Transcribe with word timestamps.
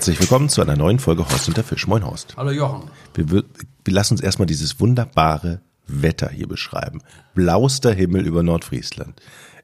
Herzlich 0.00 0.20
willkommen 0.20 0.48
zu 0.48 0.62
einer 0.62 0.78
neuen 0.78 0.98
Folge 0.98 1.28
Horst 1.28 1.48
und 1.48 1.58
der 1.58 1.64
Fisch. 1.64 1.86
Moin 1.86 2.06
Horst. 2.06 2.34
Hallo 2.38 2.52
Jochen. 2.52 2.90
Wir, 3.12 3.44
wir 3.84 3.92
lassen 3.92 4.14
uns 4.14 4.22
erstmal 4.22 4.46
dieses 4.46 4.80
wunderbare 4.80 5.60
Wetter 5.86 6.30
hier 6.30 6.48
beschreiben. 6.48 7.02
Blauster 7.34 7.92
Himmel 7.92 8.26
über 8.26 8.42
Nordfriesland. 8.42 9.20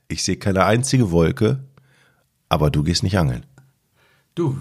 Ich 0.09 0.25
sehe 0.25 0.37
keine 0.37 0.67
einzige 0.67 1.11
Wolke, 1.11 1.61
aber 2.51 2.69
du 2.69 2.83
gehst 2.83 3.03
nicht 3.03 3.17
angeln. 3.17 3.47
Du, 4.35 4.59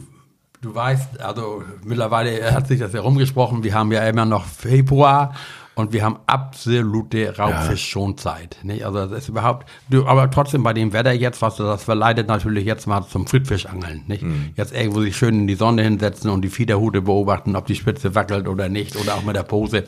du 0.61 0.74
weißt, 0.74 1.20
also 1.20 1.61
mittlerweile 1.84 2.54
hat 2.54 2.70
sich 2.70 2.80
das 2.80 2.94
herumgesprochen, 2.94 3.66
wir 3.66 3.73
haben 3.73 3.92
ja 3.92 4.07
immer 4.07 4.23
noch 4.23 4.46
Februar 4.46 5.36
und 5.76 5.92
wir 5.92 6.04
haben 6.04 6.18
absolute 6.25 7.38
Raubfischschonzeit. 7.38 8.57
Ja. 8.64 8.86
Also 8.88 9.07
das 9.07 9.24
ist 9.24 9.29
überhaupt, 9.29 9.68
aber 9.92 10.32
trotzdem 10.32 10.64
bei 10.64 10.74
dem 10.74 10.93
Wetter 10.93 11.11
jetzt, 11.11 11.42
was 11.42 11.57
das 11.57 11.84
verleitet 11.84 12.28
natürlich 12.28 12.65
jetzt 12.65 12.88
mal 12.88 13.06
zum 13.06 13.28
Friedfischangeln. 13.28 14.04
Nicht? 14.07 14.24
Mhm. 14.24 14.51
Jetzt 14.56 14.74
irgendwo 14.74 15.01
sich 15.01 15.18
schön 15.18 15.42
in 15.42 15.48
die 15.48 15.56
Sonne 15.56 15.84
hinsetzen 15.84 16.29
und 16.29 16.42
die 16.42 16.50
Fiederhute 16.50 17.01
beobachten, 17.01 17.56
ob 17.56 17.65
die 17.65 17.75
Spitze 17.75 18.15
wackelt 18.15 18.48
oder 18.48 18.70
nicht 18.70 18.96
oder 18.96 19.15
auch 19.15 19.24
mit 19.24 19.36
der 19.36 19.43
Pose. 19.43 19.84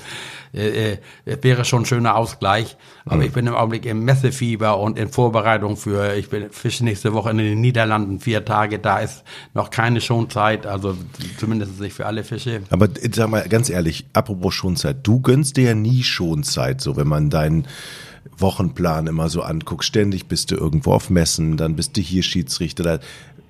Äh, 0.54 0.94
äh, 0.94 0.98
wäre 1.42 1.66
schon 1.66 1.84
ein 1.84 1.86
schöner 1.86 2.16
Ausgleich. 2.16 2.78
Aber 3.06 3.18
mhm. 3.18 3.22
ich 3.24 3.32
bin 3.32 3.48
im 3.48 3.56
Augenblick 3.56 3.86
im 3.86 4.04
Messefieber 4.04 4.80
und 4.80 4.98
in 4.98 5.10
Vorbereitung 5.10 5.78
für, 5.78 6.16
ich 6.16 6.30
bin 6.30 6.50
fische 6.52 6.84
nächste 6.84 7.14
Woche 7.14 7.32
in 7.32 7.38
den 7.38 7.62
Niederlanden 7.62 8.20
vier 8.20 8.44
Tage, 8.44 8.80
da 8.80 9.00
ist 9.00 9.24
noch 9.54 9.70
keine 9.70 10.02
Schonzeit, 10.02 10.66
also 10.66 10.96
zumindest 11.38 11.80
nicht 11.80 11.94
für 11.94 12.06
alle 12.06 12.24
Fische. 12.24 12.62
Aber 12.70 12.88
sag 13.12 13.30
mal 13.30 13.48
ganz 13.48 13.70
ehrlich, 13.70 14.06
apropos 14.14 14.54
Schonzeit, 14.54 14.98
du 15.04 15.22
gönnst 15.22 15.58
dir 15.58 15.64
ja 15.64 15.76
nie 15.82 16.04
Schonzeit, 16.04 16.82
so 16.82 16.96
wenn 16.96 17.08
man 17.08 17.30
deinen 17.30 17.66
Wochenplan 18.38 19.08
immer 19.08 19.30
so 19.30 19.42
anguckt. 19.42 19.84
Ständig 19.84 20.28
bist 20.28 20.52
du 20.52 20.56
irgendwo 20.56 20.94
auf 20.94 21.10
Messen, 21.10 21.58
dann 21.58 21.76
bist 21.76 21.98
du 21.98 22.02
hier 22.02 22.24
Schiedsrichter. 22.24 23.00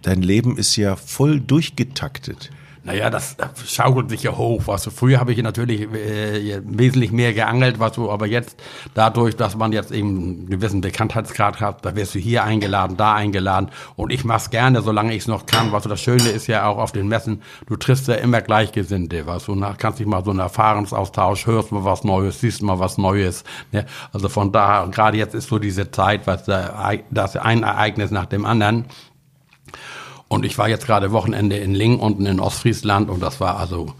Dein 0.01 0.21
Leben 0.21 0.57
ist 0.57 0.75
ja 0.75 0.95
voll 0.95 1.39
durchgetaktet. 1.39 2.51
Naja, 2.87 3.09
das 3.09 3.35
schaukelt 3.65 4.09
sich 4.09 4.23
ja 4.23 4.37
hoch. 4.37 4.63
Was 4.65 4.85
früher 4.87 5.19
habe 5.19 5.33
ich 5.33 5.43
natürlich 5.43 5.81
äh, 5.81 6.61
wesentlich 6.63 7.11
mehr 7.11 7.33
geangelt, 7.33 7.79
was 7.79 7.95
so, 7.95 8.09
aber 8.09 8.27
jetzt 8.27 8.55
dadurch, 8.93 9.35
dass 9.35 9.57
man 9.57 9.73
jetzt 9.73 9.91
eben 9.91 10.17
einen 10.17 10.49
gewissen 10.49 10.79
Bekanntheitsgrad 10.79 11.59
hat, 11.59 11.83
da 11.83 11.97
wirst 11.97 12.15
du 12.15 12.19
hier 12.19 12.45
eingeladen, 12.45 12.95
da 12.95 13.13
eingeladen 13.13 13.71
und 13.97 14.13
ich 14.13 14.23
mach's 14.23 14.51
gerne, 14.51 14.81
solange 14.81 15.13
ich 15.13 15.23
es 15.23 15.27
noch 15.27 15.45
kann. 15.45 15.73
Was 15.73 15.83
so 15.83 15.89
das 15.89 15.99
Schöne 15.99 16.29
ist 16.29 16.47
ja 16.47 16.65
auch 16.65 16.77
auf 16.77 16.93
den 16.93 17.09
Messen, 17.09 17.41
du 17.65 17.75
triffst 17.75 18.07
ja 18.07 18.15
immer 18.15 18.39
Gleichgesinnte, 18.39 19.27
was 19.27 19.47
du 19.47 19.55
nach, 19.55 19.77
kannst 19.77 19.99
dich 19.99 20.07
mal 20.07 20.23
so 20.23 20.31
einen 20.31 20.39
Erfahrungsaustausch, 20.39 21.45
hörst 21.45 21.73
mal 21.73 21.83
was 21.83 22.05
Neues, 22.05 22.39
siehst 22.39 22.61
mal 22.61 22.79
was 22.79 22.97
Neues. 22.97 23.43
Ne? 23.73 23.85
Also 24.13 24.29
von 24.29 24.53
daher, 24.53 24.87
gerade 24.87 25.17
jetzt 25.17 25.35
ist 25.35 25.49
so 25.49 25.59
diese 25.59 25.91
Zeit, 25.91 26.25
was 26.25 26.45
da, 26.45 26.93
das 27.11 27.35
ein 27.35 27.63
Ereignis 27.63 28.11
nach 28.11 28.27
dem 28.27 28.45
anderen. 28.45 28.85
Und 30.27 30.45
ich 30.45 30.57
war 30.57 30.67
jetzt 30.67 30.85
gerade 30.85 31.11
Wochenende 31.11 31.57
in 31.57 31.73
Ling 31.73 31.99
unten 31.99 32.25
in 32.25 32.39
Ostfriesland 32.39 33.09
und 33.09 33.21
das 33.21 33.39
war 33.39 33.57
also 33.57 33.93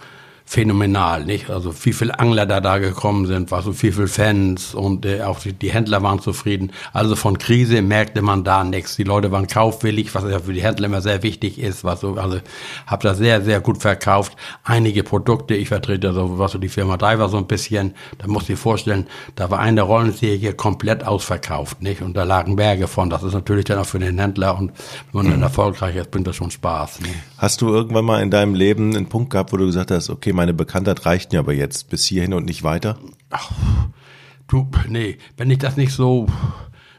phänomenal, 0.49 1.25
nicht? 1.25 1.49
Also 1.49 1.73
wie 1.83 1.91
viele 1.91 2.17
Angler 2.21 2.45
da 2.45 2.61
da 2.61 2.77
gekommen 2.77 3.25
sind, 3.25 3.51
was 3.51 3.65
so 3.65 3.73
viel, 3.73 3.91
viel 3.91 4.07
Fans 4.07 4.73
und 4.73 5.05
äh, 5.05 5.21
auch 5.23 5.39
die, 5.39 5.51
die, 5.51 5.71
Händler 5.71 6.01
waren 6.03 6.21
zufrieden. 6.21 6.71
Also 6.93 7.17
von 7.17 7.37
Krise 7.37 7.81
merkte 7.81 8.21
man 8.21 8.45
da 8.45 8.63
nichts. 8.63 8.95
Die 8.95 9.03
Leute 9.03 9.29
waren 9.33 9.47
kaufwillig, 9.47 10.15
was 10.15 10.23
ja 10.23 10.39
für 10.39 10.53
die 10.53 10.63
Händler 10.63 10.85
immer 10.85 11.01
sehr 11.01 11.21
wichtig 11.21 11.59
ist, 11.59 11.83
was 11.83 11.99
so, 11.99 12.15
also 12.15 12.39
habe 12.85 13.03
da 13.03 13.13
sehr, 13.13 13.41
sehr 13.41 13.59
gut 13.59 13.79
verkauft. 13.79 14.37
Einige 14.63 15.03
Produkte, 15.03 15.53
ich 15.53 15.67
vertrete 15.67 16.07
also 16.07 16.39
was 16.39 16.53
so 16.53 16.59
die 16.59 16.69
Firma 16.69 16.95
Diver 16.95 17.27
so 17.27 17.35
ein 17.35 17.47
bisschen, 17.47 17.93
da 18.17 18.27
musst 18.27 18.47
du 18.47 18.53
dir 18.53 18.57
vorstellen, 18.57 19.05
da 19.35 19.51
war 19.51 19.59
eine 19.59 19.81
Rollenserie 19.81 20.53
komplett 20.53 21.05
ausverkauft, 21.05 21.81
nicht? 21.81 22.01
Und 22.01 22.15
da 22.15 22.23
lagen 22.23 22.55
Berge 22.55 22.87
von. 22.87 23.09
Das 23.09 23.21
ist 23.21 23.33
natürlich 23.33 23.65
dann 23.65 23.79
auch 23.79 23.85
für 23.85 23.99
den 23.99 24.17
Händler 24.17 24.57
und 24.57 24.71
wenn 25.11 25.23
man 25.23 25.29
dann 25.29 25.41
erfolgreich 25.41 25.97
ist, 25.97 26.09
bringt 26.09 26.25
das 26.25 26.37
schon 26.37 26.51
Spaß. 26.51 27.01
Nicht? 27.01 27.15
Hast 27.37 27.61
du 27.61 27.67
irgendwann 27.67 28.05
mal 28.05 28.23
in 28.23 28.31
deinem 28.31 28.55
Leben 28.55 28.95
einen 28.95 29.09
Punkt 29.09 29.29
gehabt, 29.29 29.53
wo 29.53 29.57
du 29.57 29.67
gesagt 29.67 29.91
hast, 29.91 30.09
okay, 30.09 30.33
meine 30.33 30.55
Bekanntheit 30.55 31.05
reicht 31.05 31.31
mir 31.31 31.39
aber 31.39 31.53
jetzt 31.53 31.87
bis 31.89 32.03
hierhin 32.03 32.33
und 32.33 32.45
nicht 32.45 32.63
weiter? 32.63 32.97
Ach, 33.29 33.51
du, 34.47 34.67
nee, 34.89 35.19
wenn 35.37 35.51
ich 35.51 35.59
das 35.59 35.77
nicht 35.77 35.91
so 35.91 36.25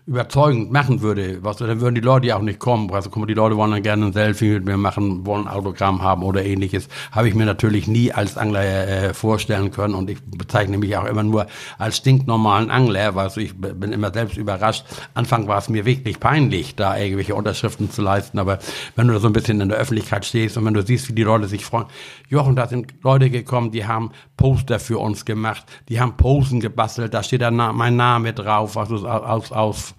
überzeugend 0.08 0.72
machen 0.72 1.02
würde, 1.02 1.42
was, 1.44 1.58
dann 1.58 1.80
würden 1.80 1.94
die 1.94 2.00
Leute 2.00 2.26
ja 2.28 2.36
auch 2.36 2.42
nicht 2.42 2.58
kommen. 2.58 2.90
Also 2.92 3.10
guck 3.10 3.20
mal, 3.20 3.26
die 3.26 3.34
Leute 3.34 3.56
wollen 3.56 3.70
dann 3.70 3.82
gerne 3.82 4.06
ein 4.06 4.12
Selfie 4.12 4.54
mit 4.54 4.64
mir 4.64 4.76
machen, 4.76 5.26
wollen 5.26 5.46
ein 5.46 5.54
Autogramm 5.54 6.02
haben 6.02 6.22
oder 6.22 6.44
ähnliches. 6.44 6.88
Habe 7.12 7.28
ich 7.28 7.34
mir 7.34 7.46
natürlich 7.46 7.86
nie 7.86 8.12
als 8.12 8.36
Angler 8.36 8.62
äh, 8.64 9.14
vorstellen 9.14 9.70
können 9.70 9.94
und 9.94 10.10
ich 10.10 10.18
bezeichne 10.24 10.78
mich 10.78 10.96
auch 10.96 11.04
immer 11.04 11.22
nur 11.22 11.46
als 11.78 11.98
stinknormalen 11.98 12.70
Angler, 12.70 13.14
weil 13.14 13.24
also 13.24 13.40
ich 13.40 13.54
bin 13.60 13.92
immer 13.92 14.12
selbst 14.12 14.36
überrascht. 14.36 14.84
Anfang 15.14 15.46
war 15.46 15.58
es 15.58 15.68
mir 15.68 15.84
wirklich 15.84 16.18
peinlich, 16.18 16.74
da 16.74 16.96
irgendwelche 16.96 17.34
Unterschriften 17.34 17.90
zu 17.90 18.00
leisten, 18.02 18.38
aber 18.38 18.58
wenn 18.96 19.06
du 19.06 19.12
da 19.12 19.20
so 19.20 19.26
ein 19.26 19.34
bisschen 19.34 19.60
in 19.60 19.68
der 19.68 19.78
Öffentlichkeit 19.78 20.24
stehst 20.24 20.56
und 20.56 20.64
wenn 20.64 20.74
du 20.74 20.82
siehst, 20.82 21.08
wie 21.10 21.14
die 21.14 21.22
Leute 21.22 21.46
sich 21.46 21.64
freuen, 21.64 21.86
Jochen, 22.28 22.56
da 22.56 22.66
sind 22.66 22.94
Leute 23.02 23.30
gekommen, 23.30 23.70
die 23.70 23.86
haben 23.86 24.10
Poster 24.36 24.80
für 24.80 24.98
uns 24.98 25.24
gemacht, 25.24 25.64
die 25.88 26.00
haben 26.00 26.16
Posen 26.16 26.60
gebastelt, 26.60 27.12
da 27.12 27.22
steht 27.22 27.42
dann 27.42 27.56
mein 27.56 27.96
Name 27.96 28.32
drauf, 28.32 28.78
also 28.78 29.06
aus, 29.06 29.52
aus 29.52 29.68
aus 29.68 29.94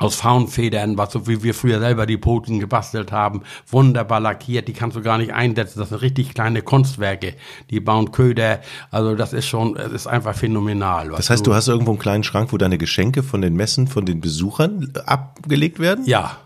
Faunfedern, 0.00 0.98
was 0.98 1.12
so 1.12 1.26
wie 1.26 1.42
wir 1.42 1.54
früher 1.54 1.78
selber 1.78 2.06
die 2.06 2.16
Poten 2.16 2.60
gebastelt 2.60 3.12
haben, 3.12 3.42
wunderbar 3.68 4.20
lackiert, 4.20 4.68
die 4.68 4.72
kannst 4.72 4.96
du 4.96 5.02
gar 5.02 5.18
nicht 5.18 5.32
einsetzen. 5.32 5.78
Das 5.78 5.90
sind 5.90 6.02
richtig 6.02 6.34
kleine 6.34 6.62
Kunstwerke. 6.62 7.34
Die 7.70 7.80
bauen 7.80 8.12
Köder, 8.12 8.60
also 8.90 9.14
das 9.14 9.32
ist 9.32 9.46
schon, 9.46 9.76
es 9.76 9.92
ist 9.92 10.06
einfach 10.06 10.34
phänomenal. 10.34 11.10
Das 11.10 11.30
heißt, 11.30 11.46
du, 11.46 11.50
du 11.50 11.56
hast 11.56 11.68
irgendwo 11.68 11.92
einen 11.92 12.00
kleinen 12.00 12.24
Schrank, 12.24 12.52
wo 12.52 12.58
deine 12.58 12.76
Geschenke 12.76 13.22
von 13.22 13.40
den 13.40 13.54
Messen, 13.54 13.86
von 13.86 14.04
den 14.04 14.20
Besuchern 14.20 14.92
abgelegt 15.06 15.78
werden? 15.78 16.04
Ja, 16.06 16.38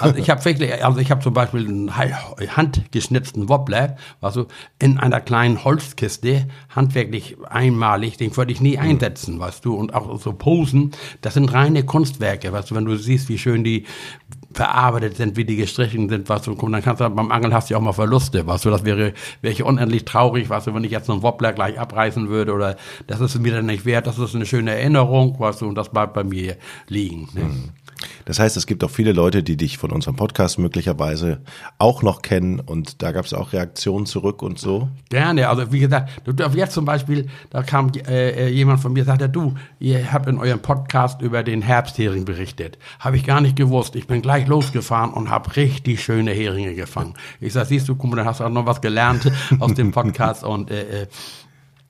also 0.00 0.16
ich 0.16 0.30
habe 0.30 0.44
wirklich, 0.44 0.84
also 0.84 0.98
ich 0.98 1.10
habe 1.10 1.22
zum 1.22 1.34
Beispiel 1.34 1.66
einen 1.66 1.96
handgeschnitzten 1.96 3.48
Wobbler, 3.48 3.96
also 4.20 4.46
in 4.78 4.98
einer 4.98 5.20
kleinen 5.20 5.64
Holzkiste, 5.64 6.46
handwerklich 6.68 7.36
einmalig, 7.48 8.16
den 8.16 8.36
würde 8.36 8.52
ich 8.52 8.60
nie 8.60 8.76
mhm. 8.76 8.82
einsetzen, 8.82 9.38
weißt 9.38 9.64
du, 9.64 9.74
und 9.74 9.94
auch 9.94 10.20
so 10.20 10.32
Posen, 10.32 10.92
das 11.20 11.34
sind 11.34 11.52
reine 11.52 11.84
Kunstwerke, 11.84 12.52
weißt 12.52 12.70
du, 12.70 12.74
wenn 12.74 12.84
du 12.84 12.96
siehst, 12.96 13.28
wie 13.28 13.38
schön 13.38 13.64
die 13.64 13.86
verarbeitet 14.52 15.16
sind, 15.16 15.36
wie 15.36 15.44
die 15.44 15.56
gestrichen 15.56 16.08
sind, 16.08 16.28
was 16.28 16.42
du, 16.42 16.54
dann 16.54 16.82
kannst 16.82 17.00
du 17.00 17.10
beim 17.10 17.30
Angeln 17.30 17.52
hast 17.52 17.70
du 17.70 17.76
auch 17.76 17.80
mal 17.80 17.92
Verluste, 17.92 18.46
was 18.46 18.62
du, 18.62 18.70
das 18.70 18.84
wäre, 18.84 19.12
wäre 19.42 19.52
ich 19.52 19.62
unendlich 19.62 20.04
traurig, 20.04 20.48
was 20.48 20.64
du, 20.64 20.74
wenn 20.74 20.84
ich 20.84 20.92
jetzt 20.92 21.06
so 21.06 21.12
einen 21.12 21.22
Wobbler 21.22 21.52
gleich 21.52 21.78
abreißen 21.78 22.28
würde 22.28 22.54
oder 22.54 22.76
das 23.06 23.20
ist 23.20 23.38
mir 23.38 23.52
dann 23.52 23.66
nicht 23.66 23.84
wert, 23.84 24.06
das 24.06 24.18
ist 24.18 24.34
eine 24.34 24.46
schöne 24.46 24.72
Erinnerung, 24.72 25.36
was 25.38 25.58
du, 25.58 25.68
und 25.68 25.74
das 25.74 25.90
bleibt 25.90 26.14
bei 26.14 26.24
mir 26.24 26.56
liegen. 26.88 27.28
Ne? 27.34 27.44
Mhm. 27.44 27.70
Das 28.24 28.38
heißt, 28.38 28.56
es 28.56 28.66
gibt 28.66 28.84
auch 28.84 28.90
viele 28.90 29.12
Leute, 29.12 29.42
die 29.42 29.56
dich 29.56 29.78
von 29.78 29.90
unserem 29.90 30.16
Podcast 30.16 30.58
möglicherweise 30.58 31.40
auch 31.78 32.02
noch 32.02 32.22
kennen 32.22 32.60
und 32.60 33.02
da 33.02 33.12
gab 33.12 33.24
es 33.24 33.32
auch 33.32 33.52
Reaktionen 33.52 34.06
zurück 34.06 34.42
und 34.42 34.58
so. 34.58 34.88
Gerne, 35.08 35.48
also 35.48 35.72
wie 35.72 35.80
gesagt, 35.80 36.10
du 36.24 36.32
darfst 36.32 36.56
jetzt 36.56 36.72
zum 36.72 36.84
Beispiel, 36.84 37.28
da 37.50 37.62
kam 37.62 37.92
äh, 38.08 38.30
äh 38.30 38.48
jemand 38.48 38.80
von 38.80 38.92
mir, 38.92 39.04
sagte, 39.04 39.28
du, 39.28 39.54
ihr 39.78 40.12
habt 40.12 40.26
in 40.26 40.38
eurem 40.38 40.60
Podcast 40.60 41.22
über 41.22 41.42
den 41.42 41.62
Herbsthering 41.62 42.24
berichtet. 42.24 42.78
Habe 42.98 43.16
ich 43.16 43.24
gar 43.24 43.40
nicht 43.40 43.56
gewusst. 43.56 43.96
Ich 43.96 44.06
bin 44.06 44.22
gleich 44.22 44.46
losgefahren 44.46 45.12
und 45.12 45.30
habe 45.30 45.56
richtig 45.56 46.02
schöne 46.02 46.32
Heringe 46.32 46.74
gefangen. 46.74 47.14
Ich 47.40 47.52
sag, 47.52 47.66
siehst 47.66 47.88
du, 47.88 47.96
guck 47.96 48.10
mal, 48.10 48.16
dann 48.16 48.26
hast 48.26 48.40
du 48.40 48.44
auch 48.44 48.50
noch 48.50 48.66
was 48.66 48.80
gelernt 48.80 49.30
aus 49.58 49.74
dem 49.74 49.92
Podcast 49.92 50.44
und 50.44 50.70
äh, 50.70 51.02
äh 51.02 51.06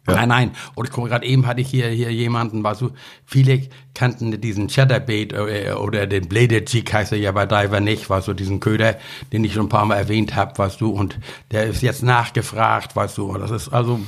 ja. 0.06 0.14
Nein, 0.14 0.28
nein. 0.28 0.50
Und 0.74 0.90
gerade 0.90 1.26
eben 1.26 1.46
hatte 1.46 1.60
ich 1.60 1.68
hier, 1.68 1.88
hier 1.88 2.12
jemanden, 2.12 2.62
weißt 2.62 2.82
du, 2.82 2.90
viele 3.24 3.62
kannten 3.94 4.40
diesen 4.40 4.68
Chatterbait 4.68 5.32
äh, 5.32 5.72
oder 5.72 6.06
den 6.06 6.28
Bladed 6.28 6.68
Cheek 6.68 6.92
heißt 6.92 7.12
er 7.12 7.18
ja 7.18 7.32
bei 7.32 7.46
Diver 7.46 7.80
nicht, 7.80 8.08
weißt 8.08 8.28
du, 8.28 8.34
diesen 8.34 8.60
Köder, 8.60 8.96
den 9.32 9.44
ich 9.44 9.54
schon 9.54 9.66
ein 9.66 9.70
paar 9.70 9.84
Mal 9.84 9.96
erwähnt 9.96 10.36
habe, 10.36 10.56
weißt 10.56 10.80
du, 10.80 10.90
und 10.90 11.18
der 11.50 11.64
ist 11.64 11.82
jetzt 11.82 12.02
nachgefragt, 12.02 12.94
weißt 12.94 13.18
du, 13.18 13.36
das 13.38 13.50
ist 13.50 13.68
also. 13.68 14.00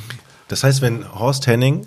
Das 0.48 0.64
heißt, 0.64 0.82
wenn 0.82 1.04
Horst 1.18 1.46
Henning 1.46 1.86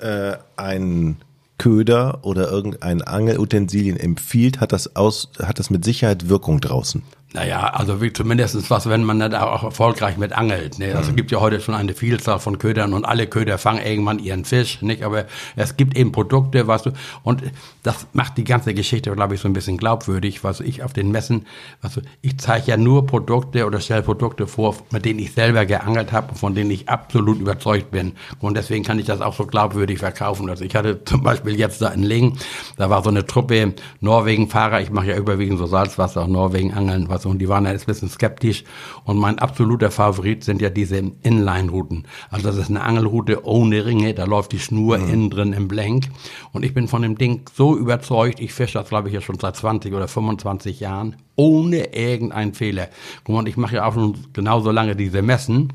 äh, 0.00 0.32
ein 0.56 1.16
Köder 1.58 2.20
oder 2.22 2.50
irgendein 2.50 3.02
Angelutensilien 3.02 3.98
empfiehlt, 3.98 4.60
hat 4.60 4.72
das 4.72 4.96
aus, 4.96 5.28
hat 5.42 5.58
das 5.58 5.70
mit 5.70 5.84
Sicherheit 5.84 6.28
Wirkung 6.28 6.60
draußen. 6.60 7.02
Naja, 7.32 7.60
also 7.68 8.02
wie 8.02 8.12
zumindest 8.12 8.70
was, 8.70 8.88
wenn 8.88 9.04
man 9.04 9.20
da 9.20 9.52
auch 9.52 9.62
erfolgreich 9.62 10.16
mit 10.16 10.32
angelt. 10.32 10.80
Ne? 10.80 10.96
Also 10.96 11.12
mhm. 11.12 11.16
gibt 11.16 11.30
ja 11.30 11.38
heute 11.38 11.60
schon 11.60 11.76
eine 11.76 11.94
Vielzahl 11.94 12.40
von 12.40 12.58
Ködern 12.58 12.92
und 12.92 13.04
alle 13.04 13.28
Köder 13.28 13.56
fangen 13.56 13.86
irgendwann 13.86 14.18
ihren 14.18 14.44
Fisch, 14.44 14.82
nicht? 14.82 15.04
Aber 15.04 15.26
es 15.54 15.76
gibt 15.76 15.96
eben 15.96 16.10
Produkte, 16.10 16.66
was 16.66 16.82
du, 16.82 16.90
und 17.22 17.44
das 17.84 18.08
macht 18.14 18.36
die 18.36 18.42
ganze 18.42 18.74
Geschichte, 18.74 19.12
glaube 19.12 19.36
ich, 19.36 19.40
so 19.40 19.48
ein 19.48 19.52
bisschen 19.52 19.76
glaubwürdig, 19.76 20.42
was 20.42 20.58
ich 20.58 20.82
auf 20.82 20.92
den 20.92 21.12
Messen, 21.12 21.46
was 21.82 21.94
du, 21.94 22.00
ich 22.20 22.36
zeige 22.38 22.66
ja 22.66 22.76
nur 22.76 23.06
Produkte 23.06 23.64
oder 23.64 23.80
stelle 23.80 24.02
Produkte 24.02 24.48
vor, 24.48 24.74
mit 24.90 25.04
denen 25.04 25.20
ich 25.20 25.32
selber 25.32 25.66
geangelt 25.66 26.10
habe, 26.10 26.34
von 26.34 26.56
denen 26.56 26.72
ich 26.72 26.88
absolut 26.88 27.38
überzeugt 27.38 27.92
bin. 27.92 28.14
Und 28.40 28.56
deswegen 28.56 28.82
kann 28.82 28.98
ich 28.98 29.06
das 29.06 29.20
auch 29.20 29.34
so 29.34 29.46
glaubwürdig 29.46 30.00
verkaufen. 30.00 30.50
Also 30.50 30.64
ich 30.64 30.74
hatte 30.74 31.04
zum 31.04 31.22
Beispiel 31.22 31.56
jetzt 31.56 31.80
da 31.80 31.90
in 31.90 32.02
Ling, 32.02 32.38
da 32.76 32.90
war 32.90 33.04
so 33.04 33.10
eine 33.10 33.24
Truppe 33.24 33.74
Norwegen-Fahrer, 34.00 34.80
ich 34.80 34.90
mache 34.90 35.08
ja 35.08 35.16
überwiegend 35.16 35.60
so 35.60 35.66
Salzwasser, 35.66 36.26
Norwegen 36.26 36.74
angeln, 36.74 37.08
was 37.08 37.19
was 37.20 37.30
und 37.30 37.38
die 37.38 37.48
waren 37.48 37.64
ja 37.64 37.72
jetzt 37.72 37.82
ein 37.82 37.92
bisschen 37.92 38.08
skeptisch. 38.08 38.64
Und 39.04 39.18
mein 39.18 39.38
absoluter 39.38 39.90
Favorit 39.90 40.44
sind 40.44 40.60
ja 40.60 40.70
diese 40.70 40.96
Inline-Routen. 41.22 42.06
Also 42.30 42.48
das 42.48 42.56
ist 42.56 42.70
eine 42.70 42.82
Angelroute 42.82 43.44
ohne 43.44 43.84
Ringe, 43.84 44.14
da 44.14 44.24
läuft 44.24 44.52
die 44.52 44.58
Schnur 44.58 44.98
mhm. 44.98 45.12
innen 45.12 45.30
drin 45.30 45.52
im 45.52 45.68
Blank. 45.68 46.08
Und 46.52 46.64
ich 46.64 46.74
bin 46.74 46.88
von 46.88 47.02
dem 47.02 47.16
Ding 47.16 47.42
so 47.54 47.76
überzeugt, 47.76 48.40
ich 48.40 48.52
fische 48.52 48.78
das 48.78 48.88
glaube 48.88 49.08
ich 49.08 49.14
ja 49.14 49.20
schon 49.20 49.38
seit 49.38 49.56
20 49.56 49.94
oder 49.94 50.08
25 50.08 50.80
Jahren, 50.80 51.16
ohne 51.36 51.94
irgendeinen 51.94 52.54
Fehler. 52.54 52.88
Guck 53.24 53.34
mal, 53.34 53.48
ich 53.48 53.56
mache 53.56 53.76
ja 53.76 53.86
auch 53.86 53.94
schon 53.94 54.16
genauso 54.32 54.70
lange 54.70 54.96
diese 54.96 55.22
Messen 55.22 55.72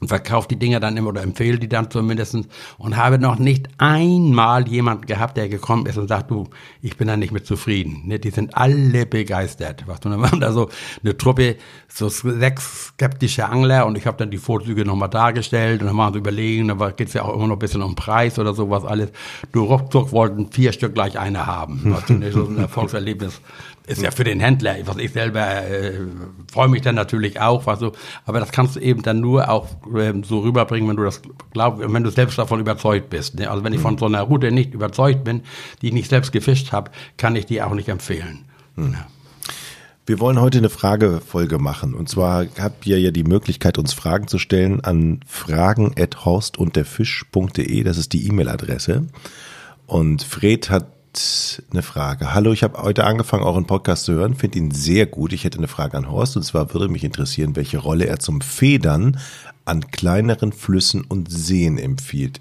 und 0.00 0.08
verkaufe 0.08 0.48
die 0.48 0.56
Dinger 0.56 0.80
dann 0.80 0.96
immer 0.96 1.08
oder 1.08 1.22
empfehle 1.22 1.58
die 1.58 1.68
dann 1.68 1.90
zumindest 1.90 2.36
und 2.78 2.96
habe 2.96 3.18
noch 3.18 3.38
nicht 3.38 3.68
einmal 3.78 4.68
jemand 4.68 5.06
gehabt, 5.06 5.36
der 5.36 5.48
gekommen 5.48 5.86
ist 5.86 5.98
und 5.98 6.08
sagt, 6.08 6.30
du, 6.30 6.48
ich 6.82 6.96
bin 6.96 7.08
da 7.08 7.16
nicht 7.16 7.32
mit 7.32 7.46
zufrieden. 7.46 8.02
Ne, 8.06 8.18
die 8.18 8.30
sind 8.30 8.56
alle 8.56 9.06
begeistert. 9.06 9.84
Was 9.86 10.00
du, 10.00 10.08
dann 10.08 10.20
waren 10.20 10.40
da 10.40 10.52
so 10.52 10.68
eine 11.02 11.16
Truppe, 11.16 11.56
so 11.88 12.08
sechs 12.08 12.88
skeptische 12.88 13.48
Angler 13.48 13.86
und 13.86 13.96
ich 13.96 14.06
habe 14.06 14.16
dann 14.16 14.30
die 14.30 14.38
Vorzüge 14.38 14.84
nochmal 14.84 15.08
dargestellt 15.08 15.80
und 15.80 15.86
dann 15.88 15.96
waren 15.96 16.12
sie 16.12 16.18
überlegen, 16.18 16.68
da 16.68 16.90
geht's 16.90 17.14
ja 17.14 17.22
auch 17.22 17.34
immer 17.34 17.48
noch 17.48 17.56
ein 17.56 17.60
bisschen 17.60 17.82
um 17.82 17.94
Preis 17.94 18.38
oder 18.38 18.54
sowas 18.54 18.84
alles. 18.84 19.10
Du 19.52 19.64
ruckzuck 19.64 20.12
wollten 20.12 20.50
vier 20.52 20.72
Stück 20.72 20.94
gleich 20.94 21.18
eine 21.18 21.46
haben. 21.46 21.82
Was 21.84 22.06
du, 22.06 22.14
ne, 22.14 22.32
so 22.32 22.44
ein 22.46 22.58
Erfolgserlebnis 22.58 23.40
ist 23.88 24.02
ja 24.02 24.10
für 24.10 24.24
den 24.24 24.40
Händler, 24.40 24.76
was 24.84 24.98
ich 24.98 25.12
selber 25.12 25.66
äh, 25.66 25.92
freue 26.52 26.68
mich 26.68 26.82
dann 26.82 26.94
natürlich 26.94 27.40
auch, 27.40 27.66
was 27.66 27.80
so, 27.80 27.92
aber 28.24 28.40
das 28.40 28.52
kannst 28.52 28.76
du 28.76 28.80
eben 28.80 29.02
dann 29.02 29.20
nur 29.20 29.50
auch 29.50 29.68
äh, 29.94 30.14
so 30.22 30.40
rüberbringen, 30.40 30.88
wenn 30.88 30.96
du 30.96 31.04
das 31.04 31.22
glaubst, 31.52 31.92
wenn 31.92 32.04
du 32.04 32.10
selbst 32.10 32.38
davon 32.38 32.60
überzeugt 32.60 33.10
bist. 33.10 33.38
Ne? 33.38 33.50
Also 33.50 33.64
wenn 33.64 33.72
ich 33.72 33.80
von 33.80 33.98
so 33.98 34.06
einer 34.06 34.22
Route 34.22 34.52
nicht 34.52 34.74
überzeugt 34.74 35.24
bin, 35.24 35.42
die 35.82 35.88
ich 35.88 35.94
nicht 35.94 36.10
selbst 36.10 36.32
gefischt 36.32 36.72
habe, 36.72 36.90
kann 37.16 37.36
ich 37.36 37.46
die 37.46 37.62
auch 37.62 37.74
nicht 37.74 37.88
empfehlen. 37.88 38.44
Hm. 38.76 38.92
Ja. 38.92 39.06
Wir 40.08 40.18
wollen 40.20 40.40
heute 40.40 40.56
eine 40.56 40.70
Fragefolge 40.70 41.58
machen. 41.58 41.92
Und 41.92 42.08
zwar 42.08 42.46
habt 42.58 42.86
ihr 42.86 42.98
ja 42.98 43.10
die 43.10 43.24
Möglichkeit, 43.24 43.76
uns 43.76 43.92
Fragen 43.92 44.26
zu 44.26 44.38
stellen 44.38 44.82
an 44.82 45.20
fragen.horst.derfisch.de. 45.26 47.82
Das 47.82 47.98
ist 47.98 48.14
die 48.14 48.26
E-Mail-Adresse. 48.26 49.06
Und 49.86 50.22
Fred 50.22 50.70
hat 50.70 50.86
eine 51.70 51.82
Frage. 51.82 52.34
Hallo, 52.34 52.52
ich 52.52 52.62
habe 52.62 52.82
heute 52.82 53.04
angefangen, 53.04 53.42
euren 53.42 53.66
Podcast 53.66 54.04
zu 54.04 54.12
hören, 54.12 54.34
finde 54.34 54.58
ihn 54.58 54.70
sehr 54.70 55.06
gut. 55.06 55.32
Ich 55.32 55.44
hätte 55.44 55.58
eine 55.58 55.68
Frage 55.68 55.96
an 55.96 56.10
Horst 56.10 56.36
und 56.36 56.42
zwar 56.42 56.72
würde 56.74 56.88
mich 56.88 57.04
interessieren, 57.04 57.56
welche 57.56 57.78
Rolle 57.78 58.06
er 58.06 58.18
zum 58.18 58.40
Federn 58.40 59.18
an 59.64 59.90
kleineren 59.90 60.52
Flüssen 60.52 61.02
und 61.02 61.30
Seen 61.30 61.78
empfiehlt. 61.78 62.40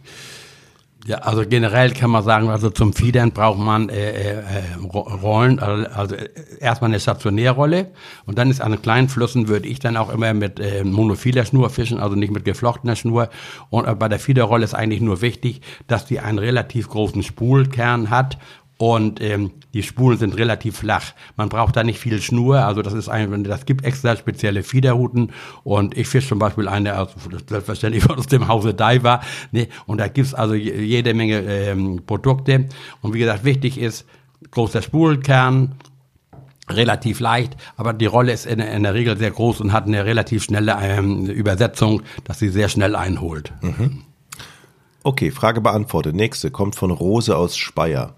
Ja, 1.07 1.19
also 1.19 1.43
generell 1.47 1.91
kann 1.91 2.09
man 2.09 2.21
sagen, 2.21 2.49
also 2.49 2.69
zum 2.69 2.91
Fiedern 2.91 3.31
braucht 3.31 3.59
man 3.59 3.87
äh, 3.87 4.11
äh, 4.11 4.43
Rollen, 4.83 5.57
also, 5.59 5.87
also 5.87 6.15
erstmal 6.59 6.91
eine 6.91 6.99
Stationärrolle 6.99 7.91
und 8.25 8.37
dann 8.37 8.51
ist 8.51 8.59
an 8.59 8.81
kleinen 8.81 9.07
Flüssen 9.07 9.47
würde 9.47 9.69
ich 9.69 9.79
dann 9.79 9.95
auch 9.95 10.09
immer 10.09 10.33
mit 10.33 10.59
äh, 10.59 10.83
monophiler 10.83 11.45
Schnur 11.45 11.69
fischen, 11.69 11.99
also 11.99 12.17
nicht 12.17 12.33
mit 12.33 12.43
geflochtener 12.43 12.97
Schnur. 12.97 13.29
Und 13.69 13.87
äh, 13.87 13.95
bei 13.95 14.09
der 14.09 14.19
Fiederrolle 14.19 14.65
ist 14.65 14.73
eigentlich 14.73 14.99
nur 14.99 15.21
wichtig, 15.21 15.61
dass 15.87 16.05
die 16.05 16.19
einen 16.19 16.39
relativ 16.39 16.89
großen 16.89 17.23
Spulkern 17.23 18.09
hat 18.09 18.37
und 18.77 19.21
ähm, 19.21 19.51
die 19.73 19.83
Spulen 19.83 20.17
sind 20.17 20.37
relativ 20.37 20.77
flach. 20.77 21.13
Man 21.35 21.49
braucht 21.49 21.75
da 21.75 21.83
nicht 21.83 21.99
viel 21.99 22.21
Schnur, 22.21 22.59
also 22.59 22.81
das 22.81 22.93
ist 22.93 23.09
ein, 23.09 23.43
das 23.43 23.65
gibt 23.65 23.83
extra 23.83 24.15
spezielle 24.15 24.63
Fiederrouten 24.63 25.31
und 25.63 25.97
ich 25.97 26.07
fische 26.07 26.29
zum 26.29 26.39
Beispiel 26.39 26.67
eine, 26.67 26.93
also 26.93 27.13
selbstverständlich 27.47 28.09
aus 28.09 28.27
dem 28.27 28.47
Hause 28.47 28.73
Diver, 28.73 29.21
ne, 29.51 29.67
und 29.85 29.99
da 29.99 30.07
gibt's 30.07 30.33
also 30.33 30.53
jede 30.53 31.13
Menge 31.13 31.39
ähm, 31.41 32.03
Produkte 32.05 32.67
und 33.01 33.13
wie 33.13 33.19
gesagt, 33.19 33.43
wichtig 33.43 33.79
ist 33.79 34.05
großer 34.51 34.81
Spulkern, 34.81 35.75
relativ 36.69 37.19
leicht, 37.19 37.55
aber 37.77 37.93
die 37.93 38.05
Rolle 38.05 38.33
ist 38.33 38.45
in, 38.45 38.59
in, 38.59 38.83
der 38.83 38.93
Regel 38.93 39.17
sehr 39.17 39.31
groß 39.31 39.61
und 39.61 39.73
hat 39.73 39.85
eine 39.85 40.05
relativ 40.05 40.43
schnelle 40.43 40.77
ähm, 40.81 41.25
Übersetzung, 41.25 42.03
dass 42.25 42.39
sie 42.39 42.49
sehr 42.49 42.69
schnell 42.69 42.95
einholt. 42.95 43.53
Mhm. 43.61 44.03
Okay, 45.03 45.31
Frage 45.31 45.61
beantwortet. 45.61 46.15
Nächste 46.15 46.51
kommt 46.51 46.75
von 46.75 46.91
Rose 46.91 47.37
aus 47.37 47.55
Speyer. 47.55 48.16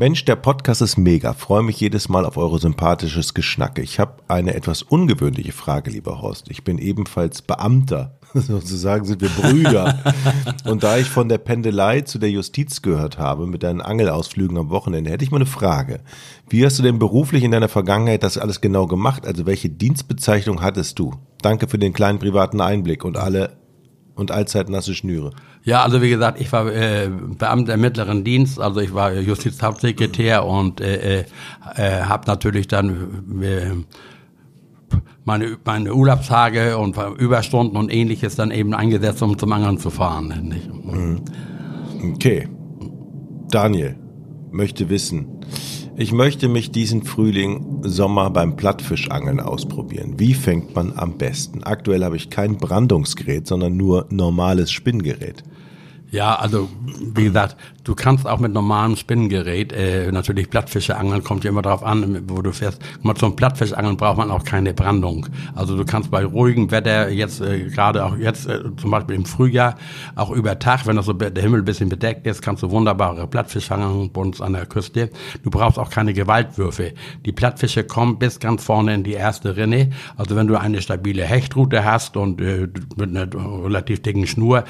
Mensch, 0.00 0.24
der 0.24 0.36
Podcast 0.36 0.80
ist 0.80 0.96
mega. 0.96 1.32
Freue 1.32 1.64
mich 1.64 1.80
jedes 1.80 2.08
Mal 2.08 2.24
auf 2.24 2.36
eure 2.36 2.60
sympathisches 2.60 3.34
Geschnacke. 3.34 3.82
Ich 3.82 3.98
habe 3.98 4.22
eine 4.28 4.54
etwas 4.54 4.82
ungewöhnliche 4.82 5.50
Frage, 5.50 5.90
lieber 5.90 6.22
Horst. 6.22 6.48
Ich 6.50 6.62
bin 6.62 6.78
ebenfalls 6.78 7.42
Beamter. 7.42 8.16
Sozusagen 8.32 9.04
sind 9.04 9.20
wir 9.20 9.28
Brüder. 9.28 9.98
Und 10.64 10.84
da 10.84 10.98
ich 10.98 11.08
von 11.08 11.28
der 11.28 11.38
Pendelei 11.38 12.02
zu 12.02 12.20
der 12.20 12.30
Justiz 12.30 12.80
gehört 12.80 13.18
habe, 13.18 13.48
mit 13.48 13.64
deinen 13.64 13.80
Angelausflügen 13.80 14.56
am 14.56 14.70
Wochenende, 14.70 15.10
hätte 15.10 15.24
ich 15.24 15.32
mal 15.32 15.38
eine 15.38 15.46
Frage. 15.46 15.98
Wie 16.48 16.64
hast 16.64 16.78
du 16.78 16.84
denn 16.84 17.00
beruflich 17.00 17.42
in 17.42 17.50
deiner 17.50 17.68
Vergangenheit 17.68 18.22
das 18.22 18.38
alles 18.38 18.60
genau 18.60 18.86
gemacht? 18.86 19.26
Also 19.26 19.46
welche 19.46 19.68
Dienstbezeichnung 19.68 20.62
hattest 20.62 21.00
du? 21.00 21.16
Danke 21.42 21.66
für 21.66 21.78
den 21.78 21.92
kleinen 21.92 22.20
privaten 22.20 22.60
Einblick 22.60 23.04
und 23.04 23.16
alle 23.16 23.57
und 24.18 24.32
allzeit 24.32 24.68
nasse 24.68 24.94
Schnüre. 24.94 25.30
Ja, 25.62 25.82
also 25.82 26.02
wie 26.02 26.10
gesagt, 26.10 26.40
ich 26.40 26.50
war 26.52 26.66
äh, 26.72 27.08
Beamter 27.08 27.74
im 27.74 27.80
mittleren 27.80 28.24
Dienst, 28.24 28.60
also 28.60 28.80
ich 28.80 28.92
war 28.92 29.12
Justizhauptsekretär 29.12 30.44
und 30.44 30.80
äh, 30.80 31.20
äh, 31.20 31.24
äh 31.76 32.02
habe 32.02 32.26
natürlich 32.26 32.66
dann 32.66 33.40
äh, 33.40 33.70
meine, 35.24 35.56
meine 35.64 35.94
Urlaubstage 35.94 36.78
und 36.78 36.96
Überstunden 37.18 37.76
und 37.76 37.92
ähnliches 37.92 38.34
dann 38.34 38.50
eben 38.50 38.74
eingesetzt, 38.74 39.22
um 39.22 39.38
zum 39.38 39.52
Angeln 39.52 39.78
zu 39.78 39.90
fahren. 39.90 40.54
Mhm. 40.84 42.14
Okay. 42.14 42.48
Daniel 43.50 43.96
möchte 44.50 44.88
wissen, 44.88 45.28
ich 45.98 46.12
möchte 46.12 46.46
mich 46.46 46.70
diesen 46.70 47.02
Frühling, 47.02 47.80
Sommer 47.82 48.30
beim 48.30 48.54
Plattfischangeln 48.54 49.40
ausprobieren. 49.40 50.14
Wie 50.18 50.32
fängt 50.32 50.76
man 50.76 50.92
am 50.96 51.18
besten? 51.18 51.64
Aktuell 51.64 52.04
habe 52.04 52.16
ich 52.16 52.30
kein 52.30 52.56
Brandungsgerät, 52.56 53.48
sondern 53.48 53.76
nur 53.76 54.06
normales 54.08 54.70
Spinngerät. 54.70 55.42
Ja, 56.12 56.36
also 56.36 56.68
wie 57.14 57.24
gesagt, 57.24 57.56
du 57.88 57.94
kannst 57.94 58.26
auch 58.26 58.38
mit 58.38 58.52
normalem 58.52 58.96
Spinnengerät 58.96 59.72
äh, 59.72 60.12
natürlich 60.12 60.50
Plattfische 60.50 60.98
angeln, 60.98 61.24
kommt 61.24 61.44
ja 61.44 61.50
immer 61.50 61.62
drauf 61.62 61.82
an, 61.82 62.22
wo 62.28 62.42
du 62.42 62.52
fährst. 62.52 62.82
Mal 63.02 63.14
zum 63.14 63.34
Plattfischangeln 63.34 63.96
braucht 63.96 64.18
man 64.18 64.30
auch 64.30 64.44
keine 64.44 64.74
Brandung. 64.74 65.26
Also 65.54 65.74
du 65.74 65.86
kannst 65.86 66.10
bei 66.10 66.22
ruhigem 66.22 66.70
Wetter 66.70 67.08
jetzt 67.08 67.40
äh, 67.40 67.70
gerade 67.70 68.04
auch 68.04 68.14
jetzt 68.18 68.46
äh, 68.46 68.60
zum 68.76 68.90
Beispiel 68.90 69.16
im 69.16 69.24
Frühjahr 69.24 69.76
auch 70.16 70.30
über 70.30 70.58
Tag, 70.58 70.86
wenn 70.86 70.96
das 70.96 71.06
so 71.06 71.14
der 71.14 71.42
Himmel 71.42 71.62
ein 71.62 71.64
bisschen 71.64 71.88
bedeckt 71.88 72.26
ist, 72.26 72.42
kannst 72.42 72.62
du 72.62 72.70
wunderbare 72.70 73.26
Plattfische 73.26 73.74
angeln 73.74 74.10
bei 74.12 74.20
uns 74.20 74.42
an 74.42 74.52
der 74.52 74.66
Küste. 74.66 75.08
Du 75.42 75.48
brauchst 75.48 75.78
auch 75.78 75.88
keine 75.88 76.12
Gewaltwürfe. 76.12 76.92
Die 77.24 77.32
Plattfische 77.32 77.84
kommen 77.84 78.18
bis 78.18 78.38
ganz 78.38 78.64
vorne 78.64 78.92
in 78.92 79.02
die 79.02 79.14
erste 79.14 79.56
Rinne. 79.56 79.90
Also 80.18 80.36
wenn 80.36 80.46
du 80.46 80.60
eine 80.60 80.82
stabile 80.82 81.24
Hechtroute 81.24 81.86
hast 81.86 82.18
und 82.18 82.38
äh, 82.42 82.68
mit 82.96 83.16
einer 83.16 83.28
relativ 83.64 84.02
dicken 84.02 84.26
Schnur, 84.26 84.64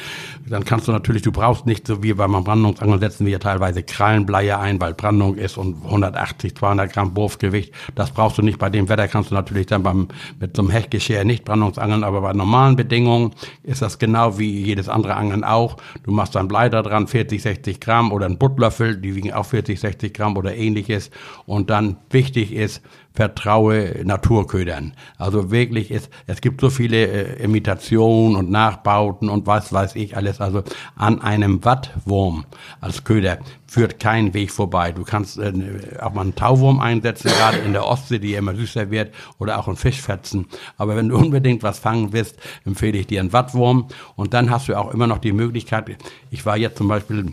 dann 0.49 0.65
kannst 0.65 0.87
du 0.87 0.93
natürlich 0.93 1.23
du 1.23 1.33
brauchst 1.33 1.67
nicht 1.67 1.85
so 1.89 2.01
wie 2.05 2.15
beim 2.15 2.33
Brandungsangeln 2.45 3.08
setzen 3.09 3.27
wir 3.27 3.41
teilweise 3.41 3.83
Krallenbleie 3.83 4.59
ein, 4.59 4.81
weil 4.81 4.93
Brandung 4.93 5.37
ist 5.37 5.57
und 5.57 5.83
180, 5.85 6.55
200 6.55 6.93
Gramm 6.93 7.17
Wurfgewicht. 7.17 7.73
Das 7.95 8.11
brauchst 8.11 8.37
du 8.39 8.43
nicht. 8.43 8.59
Bei 8.59 8.69
dem 8.69 8.89
Wetter 8.89 9.09
kannst 9.09 9.31
du 9.31 9.35
natürlich 9.35 9.67
dann 9.67 9.83
beim, 9.83 10.09
mit 10.39 10.55
so 10.55 10.63
einem 10.63 10.71
Hechtgeschirr 10.71 11.25
nicht 11.25 11.45
Brandungsangeln, 11.45 12.05
aber 12.05 12.21
bei 12.21 12.33
normalen 12.35 12.77
Bedingungen 12.77 13.33
ist 13.63 13.81
das 13.81 13.99
genau 13.99 14.39
wie 14.39 14.63
jedes 14.63 14.89
andere 14.89 15.15
Angeln 15.15 15.43
auch. 15.43 15.79
Du 16.03 16.11
machst 16.11 16.35
dann 16.35 16.49
Blei 16.49 16.69
da 16.69 16.83
dran, 16.83 17.07
40, 17.07 17.41
60 17.41 17.81
Gramm 17.81 18.13
oder 18.13 18.27
einen 18.27 18.39
Buttlöffel, 18.39 18.97
die 18.97 19.15
wiegen 19.15 19.33
auch 19.33 19.47
40, 19.47 19.81
60 19.81 20.13
Gramm 20.13 20.37
oder 20.37 20.55
ähnliches. 20.55 21.11
Und 21.47 21.71
dann 21.71 21.97
wichtig 22.11 22.53
ist, 22.53 22.83
vertraue 23.19 24.01
Naturködern. 24.05 24.93
Also 25.17 25.51
wirklich 25.51 25.91
ist, 25.91 26.09
es 26.29 26.41
gibt 26.41 26.61
so 26.61 26.71
viele 26.71 27.05
äh, 27.05 27.43
Imitationen 27.43 28.37
und 28.37 28.49
Nachbauten 28.49 29.29
und 29.29 29.49
was 29.49 29.73
weiß 29.73 29.97
ich 29.97 30.17
alles. 30.17 30.41
Also 30.41 30.63
an 30.95 31.21
einem 31.21 31.65
Wattwurm 31.65 32.45
als 32.81 33.03
Köder 33.03 33.39
führt 33.67 33.99
kein 33.99 34.35
Weg 34.35 34.53
vorbei. 34.53 34.93
Du 34.93 35.03
kannst 35.03 35.37
äh, 35.37 35.53
auch 36.01 36.15
mal 36.15 36.21
einen 36.21 36.37
Tauwurm 36.37 36.79
einsetzen, 36.79 37.33
gerade 37.33 37.59
in 37.59 37.73
der 37.73 37.89
Ostsee, 37.89 38.21
die 38.21 38.35
immer 38.35 38.55
süßer 38.55 38.89
wird, 38.93 39.13
oder 39.41 39.59
auch 39.59 39.67
einen 39.67 39.77
Fischfetzen. 39.77 40.47
Aber 40.77 40.95
wenn 40.95 41.09
du 41.09 41.17
unbedingt 41.19 41.65
was 41.65 41.81
fangen 41.81 42.13
willst, 42.13 42.37
empfehle 42.65 42.99
ich 42.99 43.09
dir 43.09 43.19
einen 43.19 43.33
Wattwurm. 43.33 43.89
Und 44.15 44.33
dann 44.33 44.49
hast 44.49 44.69
du 44.69 44.79
auch 44.79 44.95
immer 44.95 45.09
noch 45.09 45.19
die 45.19 45.33
Möglichkeit, 45.33 45.99
ich 46.31 46.47
war 46.47 46.57
jetzt 46.57 46.79
zum 46.79 46.87
Beispiel 46.87 47.33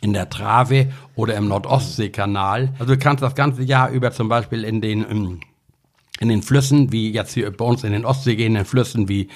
in 0.00 0.12
der 0.12 0.28
Trave 0.28 0.92
oder 1.14 1.34
im 1.36 1.48
Nordostseekanal. 1.48 2.72
Also 2.78 2.94
du 2.94 2.98
kannst 2.98 3.22
das 3.22 3.34
ganze 3.34 3.62
Jahr 3.62 3.90
über 3.90 4.12
zum 4.12 4.28
Beispiel 4.28 4.64
in 4.64 4.80
den, 4.80 5.06
ähm, 5.10 5.40
in 6.20 6.28
den 6.28 6.42
Flüssen, 6.42 6.92
wie 6.92 7.12
jetzt 7.12 7.34
hier 7.34 7.50
bei 7.50 7.64
uns 7.64 7.84
in 7.84 7.92
den 7.92 8.04
Ostsee 8.04 8.36
gehenden 8.36 8.64
Flüssen 8.64 9.08
wie 9.08 9.28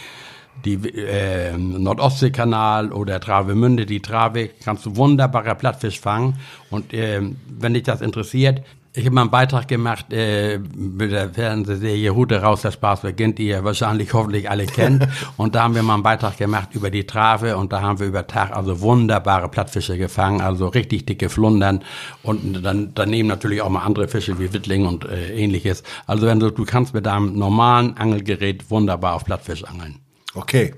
die 0.65 0.75
äh, 0.75 1.57
Nordostseekanal 1.57 2.93
oder 2.93 3.21
Travemünde, 3.21 3.87
die 3.87 4.01
Trave, 4.01 4.51
kannst 4.63 4.85
du 4.85 4.97
wunderbarer 4.97 5.55
Plattfisch 5.55 6.01
fangen. 6.01 6.37
Und 6.71 6.93
äh, 6.93 7.23
wenn 7.49 7.75
dich 7.75 7.85
das 7.85 8.01
interessiert, 8.01 8.63
Ich 8.93 9.05
habe 9.05 9.15
mal 9.15 9.21
einen 9.21 9.31
Beitrag 9.31 9.69
gemacht 9.69 10.07
äh, 10.13 10.59
mit 10.59 11.13
der 11.13 11.31
Fernsehserie 11.31 12.11
Rute 12.11 12.43
raus, 12.43 12.63
der 12.63 12.73
Spaß 12.73 13.03
beginnt, 13.03 13.39
die 13.39 13.47
ihr 13.47 13.63
wahrscheinlich 13.63 14.13
hoffentlich 14.15 14.51
alle 14.51 14.67
kennt. 14.67 15.07
und 15.37 15.55
da 15.55 15.63
haben 15.63 15.77
wir 15.77 15.85
mal 15.85 15.95
einen 15.95 16.03
Beitrag 16.03 16.37
gemacht 16.37 16.71
über 16.73 16.91
die 16.91 17.07
Trave 17.07 17.57
und 17.57 17.73
da 17.73 17.83
haben 17.83 18.01
wir 18.01 18.09
über 18.09 18.27
Tag 18.27 18.51
also 18.51 18.81
wunderbare 18.81 19.49
Plattfische 19.49 19.97
gefangen, 19.97 20.41
also 20.41 20.67
richtig 20.67 21.07
dicke 21.07 21.29
Flundern 21.29 21.85
und 22.25 22.65
dann 22.65 22.91
daneben 22.93 23.29
natürlich 23.29 23.63
auch 23.63 23.69
mal 23.69 23.85
andere 23.85 24.09
Fische 24.09 24.41
wie 24.41 24.53
Wittling 24.53 24.85
und 24.87 25.05
äh, 25.05 25.35
ähnliches. 25.37 25.85
Also 26.09 26.27
wenn 26.27 26.41
du, 26.41 26.51
du 26.51 26.65
kannst 26.65 26.93
mit 26.93 27.07
deinem 27.07 27.39
normalen 27.39 27.97
Angelgerät 27.97 28.73
wunderbar 28.73 29.15
auf 29.15 29.25
Plattfisch 29.25 29.63
angeln. 29.63 30.01
Okay. 30.35 30.75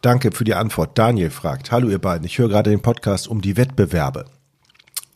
Danke 0.00 0.32
für 0.32 0.44
die 0.44 0.54
Antwort. 0.54 0.96
Daniel 0.96 1.30
fragt, 1.30 1.70
hallo 1.70 1.88
ihr 1.88 2.00
beiden, 2.00 2.26
ich 2.26 2.38
höre 2.38 2.48
gerade 2.48 2.70
den 2.70 2.82
Podcast 2.82 3.26
um 3.28 3.40
die 3.40 3.56
Wettbewerbe. 3.56 4.26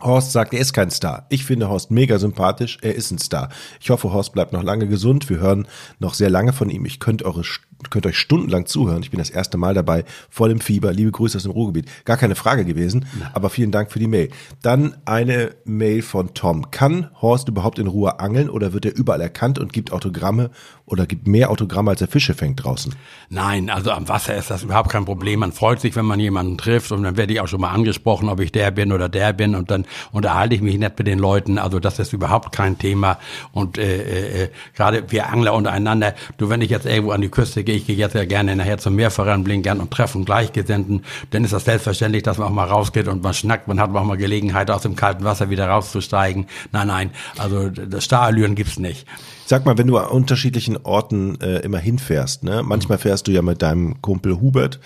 Horst 0.00 0.32
sagt, 0.32 0.52
er 0.52 0.60
ist 0.60 0.74
kein 0.74 0.90
Star. 0.90 1.26
Ich 1.30 1.44
finde 1.44 1.68
Horst 1.68 1.90
mega 1.90 2.18
sympathisch. 2.18 2.78
Er 2.82 2.94
ist 2.94 3.10
ein 3.10 3.18
Star. 3.18 3.48
Ich 3.80 3.90
hoffe, 3.90 4.12
Horst 4.12 4.32
bleibt 4.32 4.52
noch 4.52 4.62
lange 4.62 4.86
gesund. 4.88 5.30
Wir 5.30 5.38
hören 5.38 5.66
noch 5.98 6.12
sehr 6.12 6.28
lange 6.28 6.52
von 6.52 6.68
ihm. 6.68 6.84
Ich 6.84 7.00
könnte 7.00 7.24
eure 7.24 7.44
könnt 7.90 8.06
euch 8.06 8.18
stundenlang 8.18 8.66
zuhören. 8.66 9.02
Ich 9.02 9.10
bin 9.10 9.18
das 9.18 9.30
erste 9.30 9.58
Mal 9.58 9.74
dabei, 9.74 10.04
voll 10.30 10.50
im 10.50 10.60
Fieber. 10.60 10.92
Liebe 10.92 11.10
Grüße 11.10 11.36
aus 11.36 11.42
dem 11.42 11.52
Ruhrgebiet. 11.52 11.88
Gar 12.04 12.16
keine 12.16 12.34
Frage 12.34 12.64
gewesen, 12.64 13.06
aber 13.34 13.50
vielen 13.50 13.70
Dank 13.70 13.92
für 13.92 13.98
die 13.98 14.06
Mail. 14.06 14.30
Dann 14.62 14.96
eine 15.04 15.54
Mail 15.64 16.02
von 16.02 16.34
Tom. 16.34 16.70
Kann 16.70 17.10
Horst 17.20 17.48
überhaupt 17.48 17.78
in 17.78 17.86
Ruhe 17.86 18.18
angeln 18.20 18.48
oder 18.48 18.72
wird 18.72 18.86
er 18.86 18.96
überall 18.96 19.20
erkannt 19.20 19.58
und 19.58 19.72
gibt 19.72 19.92
Autogramme 19.92 20.50
oder 20.86 21.04
gibt 21.06 21.26
mehr 21.26 21.50
Autogramme, 21.50 21.90
als 21.90 22.00
er 22.00 22.08
Fische 22.08 22.34
fängt 22.34 22.62
draußen? 22.64 22.94
Nein, 23.28 23.70
also 23.70 23.90
am 23.90 24.08
Wasser 24.08 24.36
ist 24.36 24.50
das 24.50 24.62
überhaupt 24.62 24.90
kein 24.90 25.04
Problem. 25.04 25.40
Man 25.40 25.52
freut 25.52 25.80
sich, 25.80 25.96
wenn 25.96 26.04
man 26.04 26.20
jemanden 26.20 26.56
trifft 26.56 26.92
und 26.92 27.02
dann 27.02 27.16
werde 27.16 27.32
ich 27.32 27.40
auch 27.40 27.48
schon 27.48 27.60
mal 27.60 27.70
angesprochen, 27.70 28.28
ob 28.28 28.40
ich 28.40 28.52
der 28.52 28.70
bin 28.70 28.92
oder 28.92 29.08
der 29.08 29.32
bin 29.32 29.54
und 29.54 29.70
dann 29.70 29.84
unterhalte 30.12 30.54
ich 30.54 30.62
mich 30.62 30.78
nett 30.78 30.96
mit 30.96 31.08
den 31.08 31.18
Leuten. 31.18 31.58
Also 31.58 31.80
das 31.80 31.98
ist 31.98 32.12
überhaupt 32.12 32.52
kein 32.52 32.78
Thema 32.78 33.18
und 33.52 33.78
äh, 33.78 33.96
äh, 33.96 34.44
äh 34.44 34.48
gerade 34.74 35.10
wir 35.10 35.28
Angler 35.28 35.54
untereinander. 35.54 36.14
Du, 36.38 36.48
wenn 36.48 36.60
ich 36.60 36.70
jetzt 36.70 36.86
irgendwo 36.86 37.10
an 37.10 37.20
die 37.20 37.28
Küste 37.28 37.64
gehe, 37.64 37.65
ich 37.74 37.86
gehe 37.86 37.96
jetzt 37.96 38.14
ja 38.14 38.24
gerne 38.24 38.54
nachher 38.54 38.78
zum 38.78 38.94
Meer 38.94 39.10
voranblinkern 39.10 39.80
und 39.80 39.90
treffen 39.90 40.24
Gleichgesinnten, 40.24 41.04
dann 41.30 41.44
ist 41.44 41.52
das 41.52 41.64
selbstverständlich, 41.64 42.22
dass 42.22 42.38
man 42.38 42.48
auch 42.48 42.52
mal 42.52 42.64
rausgeht 42.64 43.08
und 43.08 43.22
man 43.22 43.34
schnackt, 43.34 43.68
man 43.68 43.80
hat 43.80 43.94
auch 43.94 44.04
mal 44.04 44.16
Gelegenheit, 44.16 44.70
aus 44.70 44.82
dem 44.82 44.96
kalten 44.96 45.24
Wasser 45.24 45.50
wieder 45.50 45.68
rauszusteigen. 45.68 46.46
Nein, 46.72 46.86
nein, 46.86 47.10
also 47.38 47.68
das 47.68 48.04
Starallüren 48.04 48.54
gibt's 48.54 48.78
nicht. 48.78 49.06
Sag 49.46 49.64
mal, 49.64 49.78
wenn 49.78 49.86
du 49.86 49.96
an 49.96 50.08
unterschiedlichen 50.08 50.76
Orten 50.78 51.40
äh, 51.40 51.60
immer 51.60 51.78
hinfährst, 51.78 52.44
ne? 52.44 52.62
manchmal 52.64 52.98
fährst 52.98 53.28
du 53.28 53.32
ja 53.32 53.42
mit 53.42 53.62
deinem 53.62 54.02
Kumpel 54.02 54.40
Hubert, 54.40 54.80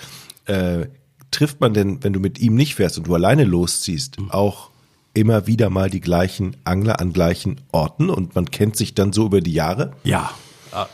äh, 0.47 0.87
trifft 1.31 1.61
man 1.61 1.75
denn, 1.75 2.03
wenn 2.03 2.13
du 2.13 2.21
mit 2.21 2.39
ihm 2.39 2.55
nicht 2.55 2.75
fährst 2.75 2.99
und 2.99 3.07
du 3.07 3.15
alleine 3.15 3.45
losziehst, 3.45 4.19
auch 4.31 4.71
immer 5.15 5.47
wieder 5.47 5.71
mal 5.71 5.91
die 5.91 6.01
gleichen 6.01 6.57
Angler 6.65 7.01
an 7.01 7.13
gleichen 7.13 7.61
Orten 7.73 8.11
und 8.11 8.35
man 8.35 8.51
kennt 8.51 8.77
sich 8.77 8.95
dann 8.95 9.13
so 9.13 9.27
über 9.27 9.41
die 9.41 9.53
Jahre? 9.53 9.93
Ja, 10.05 10.31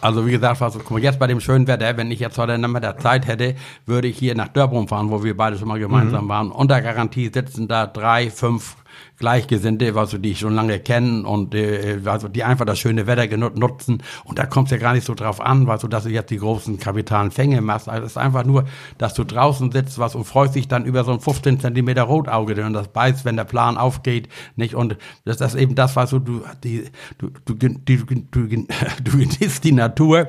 also 0.00 0.26
wie 0.26 0.32
gesagt, 0.32 0.60
was, 0.60 0.74
guck 0.74 0.90
mal, 0.90 1.02
jetzt 1.02 1.18
bei 1.18 1.26
dem 1.26 1.40
schönen 1.40 1.66
Wetter, 1.66 1.96
wenn 1.96 2.10
ich 2.10 2.20
jetzt 2.20 2.38
heute 2.38 2.58
Nachmittag 2.58 3.00
Zeit 3.00 3.26
hätte, 3.26 3.54
würde 3.84 4.08
ich 4.08 4.18
hier 4.18 4.34
nach 4.34 4.48
Dörbrum 4.48 4.88
fahren, 4.88 5.10
wo 5.10 5.22
wir 5.22 5.36
beide 5.36 5.58
schon 5.58 5.68
mal 5.68 5.78
gemeinsam 5.78 6.24
mhm. 6.24 6.28
waren. 6.28 6.50
Unter 6.50 6.80
Garantie 6.80 7.30
sitzen 7.32 7.68
da 7.68 7.86
drei, 7.86 8.30
fünf 8.30 8.76
Gleichgesinnte, 9.18 9.92
du, 9.92 10.18
die 10.18 10.32
ich 10.32 10.38
schon 10.40 10.54
lange 10.54 10.78
kennen 10.78 11.24
und 11.24 11.54
äh, 11.54 12.00
also 12.04 12.28
die 12.28 12.44
einfach 12.44 12.64
das 12.64 12.78
schöne 12.78 13.06
Wetter 13.06 13.36
nutzen. 13.36 14.02
Und 14.24 14.38
da 14.38 14.46
kommt 14.46 14.68
es 14.68 14.72
ja 14.72 14.78
gar 14.78 14.94
nicht 14.94 15.06
so 15.06 15.14
drauf 15.14 15.40
an, 15.40 15.66
weißt 15.66 15.82
du, 15.82 15.88
dass 15.88 16.04
du 16.04 16.10
jetzt 16.10 16.30
die 16.30 16.38
großen 16.38 16.78
kapitalen 16.78 17.30
Fänge 17.30 17.60
machst. 17.60 17.88
Also 17.88 18.04
es 18.04 18.12
ist 18.12 18.18
einfach 18.18 18.44
nur, 18.44 18.64
dass 18.98 19.14
du 19.14 19.24
draußen 19.24 19.72
sitzt 19.72 19.98
was 19.98 20.14
und 20.14 20.24
freust 20.24 20.54
dich 20.54 20.68
dann 20.68 20.84
über 20.84 21.04
so 21.04 21.12
ein 21.12 21.20
15 21.20 21.60
Zentimeter 21.60 22.02
Rotauge, 22.02 22.64
und 22.64 22.72
das 22.72 22.88
beißt, 22.88 23.24
wenn 23.24 23.36
der 23.36 23.44
Plan 23.44 23.78
aufgeht, 23.78 24.28
nicht? 24.56 24.74
Und 24.74 24.96
das 25.24 25.40
ist 25.40 25.54
eben 25.54 25.74
das, 25.74 25.96
was 25.96 26.10
du, 26.10 26.18
du, 26.18 26.42
die, 26.62 26.84
du, 27.18 27.30
du, 27.44 27.54
du, 27.54 27.68
du, 27.68 28.04
du, 28.30 28.66
du 29.02 29.18
genießt 29.18 29.64
die 29.64 29.72
Natur 29.72 30.28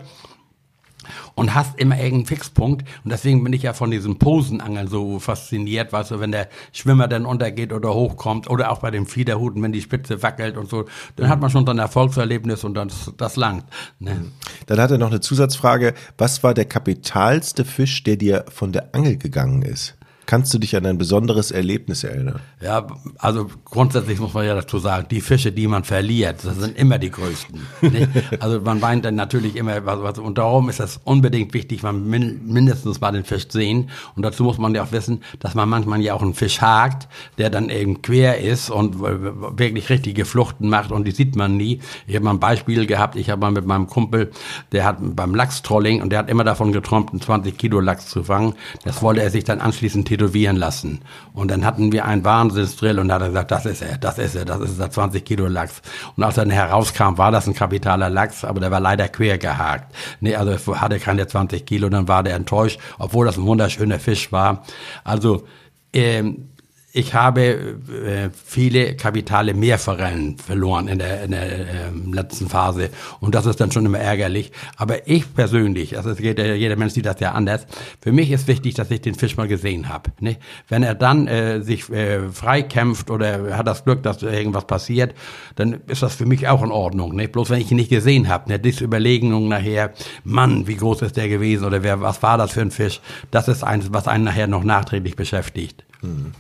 und 1.36 1.54
hast 1.54 1.80
immer 1.80 1.96
irgendeinen 1.98 2.26
Fixpunkt. 2.26 2.88
Und 3.04 3.12
deswegen 3.12 3.44
bin 3.44 3.54
ich 3.54 3.64
ja 3.64 3.74
von 3.74 3.92
diesem 3.92 4.20
Posenangeln 4.20 4.88
so 4.88 5.20
fasziniert, 5.20 5.94
weißt 5.94 6.12
du, 6.12 6.20
wenn 6.20 6.32
der 6.32 6.50
Schwimmer 6.72 7.08
dann 7.08 7.26
untergeht 7.26 7.74
oder 7.74 7.94
hochkommt 7.94 8.50
oder 8.50 8.72
auch 8.72 8.80
bei 8.80 8.92
dem 8.92 9.06
Fiederhuten, 9.06 9.62
wenn 9.62 9.72
die 9.72 9.82
Spitze 9.82 10.22
wackelt 10.24 10.58
und 10.58 10.70
so, 10.70 10.86
dann 11.16 11.30
hat 11.30 11.40
man 11.40 11.50
schon 11.50 11.66
so 11.66 11.72
ein 11.72 11.80
Erfolgserlebnis 11.80 12.64
und 12.64 12.74
das, 12.74 13.12
das 13.18 13.36
langt. 13.36 13.66
Ne? 14.00 14.32
Dann 14.66 14.80
hat 14.80 14.92
er 14.92 14.98
noch 14.98 15.10
eine 15.10 15.22
Zusatzfrage. 15.22 15.94
Was 16.18 16.44
war 16.44 16.54
der 16.54 16.66
kapitalste 16.66 17.66
Fisch, 17.66 18.04
der 18.04 18.18
dir 18.18 18.46
von 18.50 18.72
der 18.72 18.94
Angel 18.94 19.18
gegangen 19.18 19.62
ist? 19.62 19.98
Kannst 20.28 20.54
du 20.54 20.60
dich 20.60 20.76
an 20.76 20.86
ein 20.86 20.98
besonderes 20.98 21.52
Erlebnis 21.52 22.04
erinnern? 22.04 22.42
Ja, 22.62 22.86
also 23.18 23.48
grundsätzlich 23.64 24.20
muss 24.20 24.34
man 24.34 24.46
ja 24.46 24.56
dazu 24.56 24.78
sagen, 24.78 25.08
die 25.10 25.22
Fische, 25.22 25.54
die 25.54 25.68
man 25.68 25.86
verliert, 25.86 26.44
das 26.44 26.58
sind 26.58 26.78
immer 26.78 27.00
die 27.00 27.12
größten. 27.12 27.62
also 28.42 28.60
man 28.60 28.82
weint 28.82 29.06
dann 29.06 29.16
natürlich 29.16 29.56
immer, 29.56 29.86
was, 29.86 30.02
was, 30.02 30.20
und 30.20 30.38
darum 30.38 30.68
ist 30.68 30.82
es 30.82 31.00
unbedingt 31.06 31.54
wichtig, 31.54 31.82
man 31.82 32.10
min, 32.10 32.46
mindestens 32.46 33.00
mal 33.00 33.14
den 33.14 33.24
Fisch 33.24 33.46
sehen. 33.48 33.90
Und 34.18 34.24
dazu 34.24 34.44
muss 34.44 34.58
man 34.58 34.76
ja 34.76 34.84
auch 34.84 34.92
wissen, 34.92 35.24
dass 35.40 35.56
man 35.56 35.70
manchmal 35.70 36.02
ja 36.02 36.14
auch 36.14 36.22
einen 36.22 36.34
Fisch 36.34 36.60
hakt, 36.60 37.08
der 37.38 37.50
dann 37.50 37.70
eben 37.70 38.02
quer 38.02 38.42
ist 38.42 38.70
und 38.70 39.00
wirklich 39.00 39.90
richtige 39.90 40.26
Fluchten 40.26 40.68
macht 40.68 40.92
und 40.92 41.06
die 41.06 41.12
sieht 41.12 41.38
man 41.38 41.56
nie. 41.56 41.80
Ich 42.06 42.16
habe 42.16 42.26
mal 42.26 42.32
ein 42.32 42.42
Beispiel 42.42 42.86
gehabt, 42.86 43.16
ich 43.16 43.30
habe 43.30 43.40
mal 43.40 43.52
mit 43.52 43.66
meinem 43.66 43.88
Kumpel, 43.88 44.32
der 44.74 44.84
hat 44.84 44.98
beim 45.00 45.34
Lachstrolling 45.34 46.02
und 46.02 46.10
der 46.10 46.20
hat 46.20 46.30
immer 46.30 46.44
davon 46.44 46.74
geträumt, 46.74 47.12
einen 47.12 47.22
20 47.22 47.58
Kilo 47.58 47.80
Lachs 47.80 48.08
zu 48.08 48.26
fangen. 48.26 48.56
Das 48.84 49.02
wollte 49.02 49.22
er 49.22 49.30
sich 49.30 49.46
dann 49.46 49.62
anschließend 49.62 50.17
tätowieren 50.18 50.58
lassen. 50.58 51.02
Und 51.34 51.52
dann 51.52 51.64
hatten 51.64 51.92
wir 51.92 52.06
einen 52.06 52.24
Wahnsinnsdrill 52.24 53.00
und 53.00 53.08
da 53.08 53.16
hat 53.16 53.22
er 53.22 53.28
gesagt, 53.28 53.52
das 53.52 53.66
ist 53.66 53.82
er, 53.82 53.98
das 53.98 54.18
ist 54.18 54.36
er, 54.36 54.46
das 54.46 54.62
ist 54.62 54.80
der 54.80 54.90
20 54.90 55.24
Kilo 55.24 55.48
Lachs. 55.48 55.82
Und 56.16 56.24
als 56.24 56.38
er 56.38 56.46
dann 56.46 56.52
herauskam, 56.52 57.18
war 57.18 57.32
das 57.32 57.48
ein 57.48 57.54
kapitaler 57.54 58.10
Lachs, 58.10 58.44
aber 58.44 58.60
der 58.60 58.72
war 58.72 58.80
leider 58.80 59.08
quer 59.08 59.38
gehakt. 59.38 59.94
Nee, 60.20 60.36
also 60.36 60.80
hatte 60.80 61.00
keine 61.00 61.28
20 61.28 61.66
Kilo, 61.66 61.90
dann 61.90 62.08
war 62.08 62.24
der 62.24 62.36
enttäuscht, 62.36 62.80
obwohl 62.98 63.26
das 63.26 63.38
ein 63.38 63.46
wunderschöner 63.46 64.00
Fisch 64.00 64.32
war. 64.32 64.64
Also, 65.04 65.46
ähm, 65.94 66.50
ich 66.98 67.14
habe 67.14 67.42
äh, 67.44 68.30
viele 68.34 68.96
kapitale 68.96 69.54
Mehrforellen 69.54 70.40
verloren 70.40 70.88
in 70.88 70.98
der, 70.98 71.24
in 71.24 71.32
der 71.32 71.44
äh, 71.44 71.66
letzten 72.12 72.50
Phase 72.50 72.90
und 73.20 73.36
das 73.36 73.46
ist 73.46 73.62
dann 73.62 73.72
schon 73.72 73.86
immer 73.86 74.00
ärgerlich. 74.00 74.52
Aber 74.78 75.08
ich 75.08 75.32
persönlich, 75.32 75.96
also 75.96 76.10
es 76.10 76.18
geht, 76.18 76.40
jeder 76.40 76.76
Mensch 76.76 76.94
sieht 76.94 77.06
das 77.06 77.20
ja 77.20 77.34
anders. 77.34 77.68
Für 78.02 78.12
mich 78.12 78.32
ist 78.32 78.48
wichtig, 78.48 78.74
dass 78.74 78.90
ich 78.90 79.02
den 79.02 79.14
Fisch 79.14 79.38
mal 79.38 79.48
gesehen 79.48 79.90
habe. 79.90 80.10
Ne? 80.20 80.38
Wenn 80.70 80.82
er 80.82 80.96
dann 80.96 81.28
äh, 81.28 81.62
sich 81.62 81.88
äh, 81.92 82.30
freikämpft 82.30 83.12
oder 83.12 83.56
hat 83.56 83.68
das 83.68 83.84
Glück, 83.84 84.02
dass 84.02 84.24
irgendwas 84.24 84.66
passiert, 84.66 85.14
dann 85.56 85.82
ist 85.86 86.02
das 86.02 86.16
für 86.16 86.26
mich 86.26 86.48
auch 86.48 86.64
in 86.64 86.72
Ordnung. 86.72 87.16
Ne? 87.16 87.28
Bloß 87.28 87.52
wenn 87.52 87.62
ich 87.62 87.70
ihn 87.70 87.78
nicht 87.78 87.92
gesehen 87.92 88.28
habe, 88.28 88.50
ne? 88.50 88.58
diese 88.58 88.84
Überlegung 88.84 89.48
nachher, 89.48 89.94
Mann, 90.24 90.66
wie 90.66 90.78
groß 90.78 91.04
ist 91.04 91.16
der 91.16 91.30
gewesen 91.30 91.66
oder 91.66 91.84
wer, 91.84 92.02
was 92.02 92.24
war 92.24 92.40
das 92.40 92.54
für 92.54 92.62
ein 92.62 92.72
Fisch? 92.72 93.02
Das 93.30 93.48
ist 93.48 93.64
eins, 93.64 93.94
was 93.94 94.08
einen 94.08 94.24
nachher 94.24 94.48
noch 94.48 94.64
nachträglich 94.64 95.16
beschäftigt. 95.16 95.86
Hm. 96.02 96.34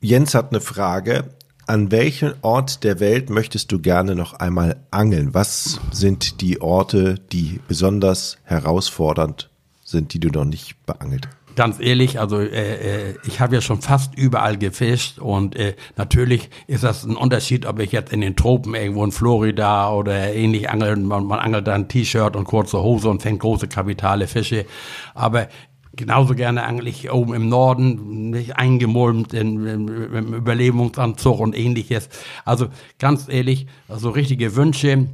Jens 0.00 0.34
hat 0.34 0.50
eine 0.50 0.60
Frage. 0.60 1.24
An 1.68 1.90
welchen 1.90 2.34
Ort 2.42 2.84
der 2.84 3.00
Welt 3.00 3.28
möchtest 3.28 3.72
du 3.72 3.80
gerne 3.80 4.14
noch 4.14 4.34
einmal 4.34 4.76
angeln? 4.92 5.34
Was 5.34 5.80
sind 5.90 6.40
die 6.40 6.60
Orte, 6.60 7.16
die 7.32 7.60
besonders 7.66 8.38
herausfordernd 8.44 9.50
sind, 9.82 10.14
die 10.14 10.20
du 10.20 10.28
noch 10.28 10.44
nicht 10.44 10.76
beangelt 10.86 11.28
ganz 11.56 11.80
ehrlich, 11.80 12.20
also 12.20 12.38
äh, 12.38 13.10
äh, 13.10 13.14
ich 13.26 13.40
habe 13.40 13.56
ja 13.56 13.60
schon 13.60 13.80
fast 13.80 14.16
überall 14.16 14.58
gefischt 14.58 15.18
und 15.18 15.56
äh, 15.56 15.74
natürlich 15.96 16.50
ist 16.66 16.84
das 16.84 17.04
ein 17.04 17.16
Unterschied, 17.16 17.66
ob 17.66 17.80
ich 17.80 17.90
jetzt 17.92 18.12
in 18.12 18.20
den 18.20 18.36
Tropen 18.36 18.74
irgendwo 18.74 19.02
in 19.02 19.10
Florida 19.10 19.90
oder 19.92 20.32
ähnlich 20.34 20.70
angel, 20.70 20.96
man, 20.96 21.24
man 21.24 21.40
angelt 21.40 21.66
da 21.66 21.74
ein 21.74 21.88
T-Shirt 21.88 22.36
und 22.36 22.44
kurze 22.44 22.80
Hose 22.82 23.08
und 23.08 23.22
fängt 23.22 23.40
große 23.40 23.66
kapitale 23.66 24.26
Fische, 24.28 24.66
aber 25.14 25.48
genauso 25.96 26.34
gerne 26.34 26.64
eigentlich 26.64 27.10
oben 27.10 27.34
im 27.34 27.48
Norden, 27.48 28.30
nicht 28.30 28.56
eingemulmt 28.56 29.34
in, 29.34 29.66
in, 29.66 29.88
im 29.88 30.34
Überlebungsanzug 30.34 31.40
und 31.40 31.56
ähnliches. 31.56 32.08
Also 32.44 32.68
ganz 32.98 33.28
ehrlich, 33.28 33.66
also 33.88 34.10
richtige 34.10 34.54
Wünsche 34.56 35.08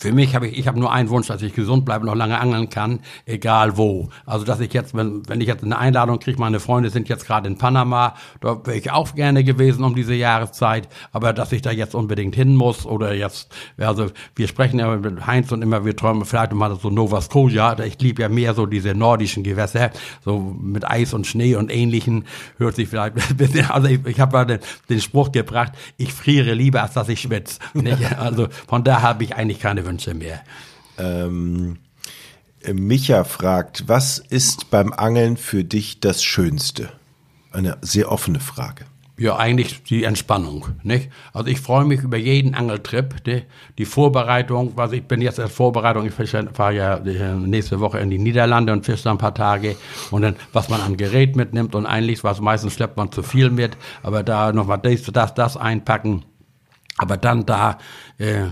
für 0.00 0.12
mich 0.12 0.34
habe 0.34 0.48
ich, 0.48 0.58
ich 0.58 0.66
habe 0.66 0.78
nur 0.78 0.92
einen 0.92 1.08
Wunsch, 1.08 1.28
dass 1.28 1.42
ich 1.42 1.54
gesund 1.54 1.84
bleibe 1.84 2.04
noch 2.04 2.16
lange 2.16 2.38
angeln 2.38 2.68
kann, 2.68 3.00
egal 3.26 3.76
wo. 3.76 4.08
Also 4.26 4.44
dass 4.44 4.60
ich 4.60 4.72
jetzt, 4.72 4.94
wenn, 4.94 5.28
wenn 5.28 5.40
ich 5.40 5.46
jetzt 5.46 5.62
eine 5.62 5.78
Einladung 5.78 6.18
kriege, 6.18 6.40
meine 6.40 6.58
Freunde 6.60 6.90
sind 6.90 7.08
jetzt 7.08 7.26
gerade 7.26 7.48
in 7.48 7.58
Panama, 7.58 8.14
da 8.40 8.66
wäre 8.66 8.76
ich 8.76 8.90
auch 8.90 9.14
gerne 9.14 9.44
gewesen 9.44 9.84
um 9.84 9.94
diese 9.94 10.14
Jahreszeit, 10.14 10.88
aber 11.12 11.32
dass 11.32 11.52
ich 11.52 11.62
da 11.62 11.70
jetzt 11.70 11.94
unbedingt 11.94 12.34
hin 12.34 12.56
muss 12.56 12.86
oder 12.86 13.14
jetzt, 13.14 13.54
also 13.76 14.08
wir 14.34 14.48
sprechen 14.48 14.80
ja 14.80 14.96
mit 14.96 15.26
Heinz 15.26 15.52
und 15.52 15.62
immer, 15.62 15.84
wir 15.84 15.96
träumen 15.96 16.24
vielleicht 16.24 16.52
mal 16.52 16.76
so 16.76 16.90
Nova 16.90 17.20
Scotia, 17.20 17.78
ich 17.80 18.00
liebe 18.00 18.22
ja 18.22 18.28
mehr 18.28 18.54
so 18.54 18.66
diese 18.66 18.94
nordischen 18.94 19.44
Gewässer, 19.44 19.90
so 20.24 20.38
mit 20.38 20.88
Eis 20.90 21.14
und 21.14 21.26
Schnee 21.26 21.54
und 21.54 21.72
ähnlichen, 21.72 22.24
hört 22.58 22.74
sich 22.74 22.88
vielleicht 22.88 23.16
ein 23.30 23.36
bisschen, 23.36 23.70
also 23.70 23.88
ich, 23.88 24.04
ich 24.06 24.18
habe 24.18 24.32
mal 24.32 24.44
den, 24.44 24.58
den 24.88 25.00
Spruch 25.00 25.30
gebracht, 25.30 25.72
ich 25.98 26.12
friere 26.12 26.54
lieber, 26.54 26.82
als 26.82 26.94
dass 26.94 27.08
ich 27.08 27.20
schwitze. 27.20 27.60
Also 28.18 28.48
von 28.66 28.82
da 28.84 29.02
habe 29.02 29.24
ich 29.24 29.36
eigentlich 29.36 29.60
keine 29.60 29.83
Wünsche 29.84 30.14
mehr. 30.14 30.42
Ähm, 30.98 31.78
Micha 32.72 33.24
fragt, 33.24 33.88
was 33.88 34.18
ist 34.18 34.70
beim 34.70 34.92
Angeln 34.92 35.36
für 35.36 35.64
dich 35.64 36.00
das 36.00 36.24
Schönste? 36.24 36.90
Eine 37.52 37.78
sehr 37.82 38.10
offene 38.10 38.40
Frage. 38.40 38.86
Ja, 39.16 39.36
eigentlich 39.36 39.84
die 39.84 40.02
Entspannung, 40.02 40.66
nicht? 40.82 41.08
Also 41.32 41.48
ich 41.48 41.60
freue 41.60 41.84
mich 41.84 42.00
über 42.00 42.16
jeden 42.16 42.56
Angeltrip, 42.56 43.24
ne? 43.28 43.44
die 43.78 43.84
Vorbereitung, 43.84 44.72
was 44.74 44.90
ich 44.90 45.04
bin 45.04 45.20
jetzt 45.20 45.38
als 45.38 45.52
Vorbereitung, 45.52 46.04
ich 46.04 46.12
fahre 46.12 46.74
ja 46.74 46.96
äh, 46.96 47.34
nächste 47.34 47.78
Woche 47.78 48.00
in 48.00 48.10
die 48.10 48.18
Niederlande 48.18 48.72
und 48.72 48.84
fische 48.84 49.08
ein 49.08 49.18
paar 49.18 49.34
Tage 49.34 49.76
und 50.10 50.22
dann, 50.22 50.34
was 50.52 50.68
man 50.68 50.80
an 50.80 50.96
Gerät 50.96 51.36
mitnimmt 51.36 51.76
und 51.76 51.86
eigentlich, 51.86 52.24
was 52.24 52.40
meistens 52.40 52.72
schleppt 52.72 52.96
man 52.96 53.12
zu 53.12 53.22
viel 53.22 53.50
mit, 53.50 53.76
aber 54.02 54.24
da 54.24 54.52
nochmal 54.52 54.80
das, 54.82 55.02
das, 55.04 55.32
das 55.32 55.56
einpacken, 55.56 56.24
aber 56.96 57.16
dann 57.16 57.46
da, 57.46 57.78
äh, 58.18 58.46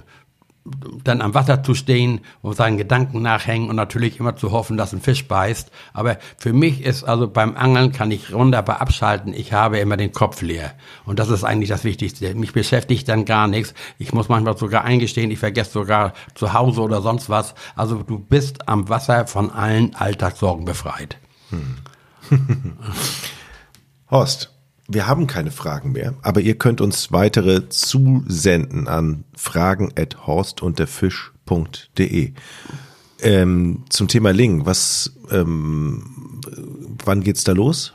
dann 1.02 1.20
am 1.20 1.34
Wasser 1.34 1.62
zu 1.62 1.74
stehen 1.74 2.20
und 2.40 2.56
seinen 2.56 2.76
Gedanken 2.76 3.20
nachhängen 3.20 3.68
und 3.68 3.76
natürlich 3.76 4.20
immer 4.20 4.36
zu 4.36 4.52
hoffen, 4.52 4.76
dass 4.76 4.92
ein 4.92 5.00
Fisch 5.00 5.26
beißt. 5.26 5.72
Aber 5.92 6.18
für 6.38 6.52
mich 6.52 6.82
ist 6.82 7.02
also 7.02 7.28
beim 7.28 7.56
Angeln 7.56 7.92
kann 7.92 8.10
ich 8.12 8.32
wunderbar 8.32 8.80
abschalten. 8.80 9.34
Ich 9.34 9.52
habe 9.52 9.78
immer 9.78 9.96
den 9.96 10.12
Kopf 10.12 10.40
leer. 10.40 10.72
Und 11.04 11.18
das 11.18 11.30
ist 11.30 11.42
eigentlich 11.42 11.68
das 11.68 11.84
Wichtigste. 11.84 12.34
Mich 12.34 12.52
beschäftigt 12.52 13.08
dann 13.08 13.24
gar 13.24 13.48
nichts. 13.48 13.74
Ich 13.98 14.12
muss 14.12 14.28
manchmal 14.28 14.56
sogar 14.56 14.84
eingestehen, 14.84 15.30
ich 15.32 15.40
vergesse 15.40 15.72
sogar 15.72 16.12
zu 16.34 16.52
Hause 16.52 16.80
oder 16.80 17.02
sonst 17.02 17.28
was. 17.28 17.54
Also 17.74 18.02
du 18.02 18.18
bist 18.18 18.68
am 18.68 18.88
Wasser 18.88 19.26
von 19.26 19.50
allen 19.50 19.94
Alltagssorgen 19.96 20.64
befreit. 20.64 21.16
Hm. 21.50 21.78
Horst, 24.10 24.51
wir 24.92 25.06
haben 25.06 25.26
keine 25.26 25.50
Fragen 25.50 25.92
mehr, 25.92 26.14
aber 26.22 26.40
ihr 26.40 26.56
könnt 26.56 26.80
uns 26.80 27.12
weitere 27.12 27.68
zusenden 27.68 28.88
an 28.88 29.24
fragen@horst-fisch.de. 29.36 32.32
Ähm, 33.24 33.84
zum 33.88 34.08
Thema 34.08 34.32
Ling, 34.32 34.66
was, 34.66 35.12
ähm, 35.30 36.40
wann 37.04 37.22
geht's 37.22 37.44
da 37.44 37.52
los? 37.52 37.94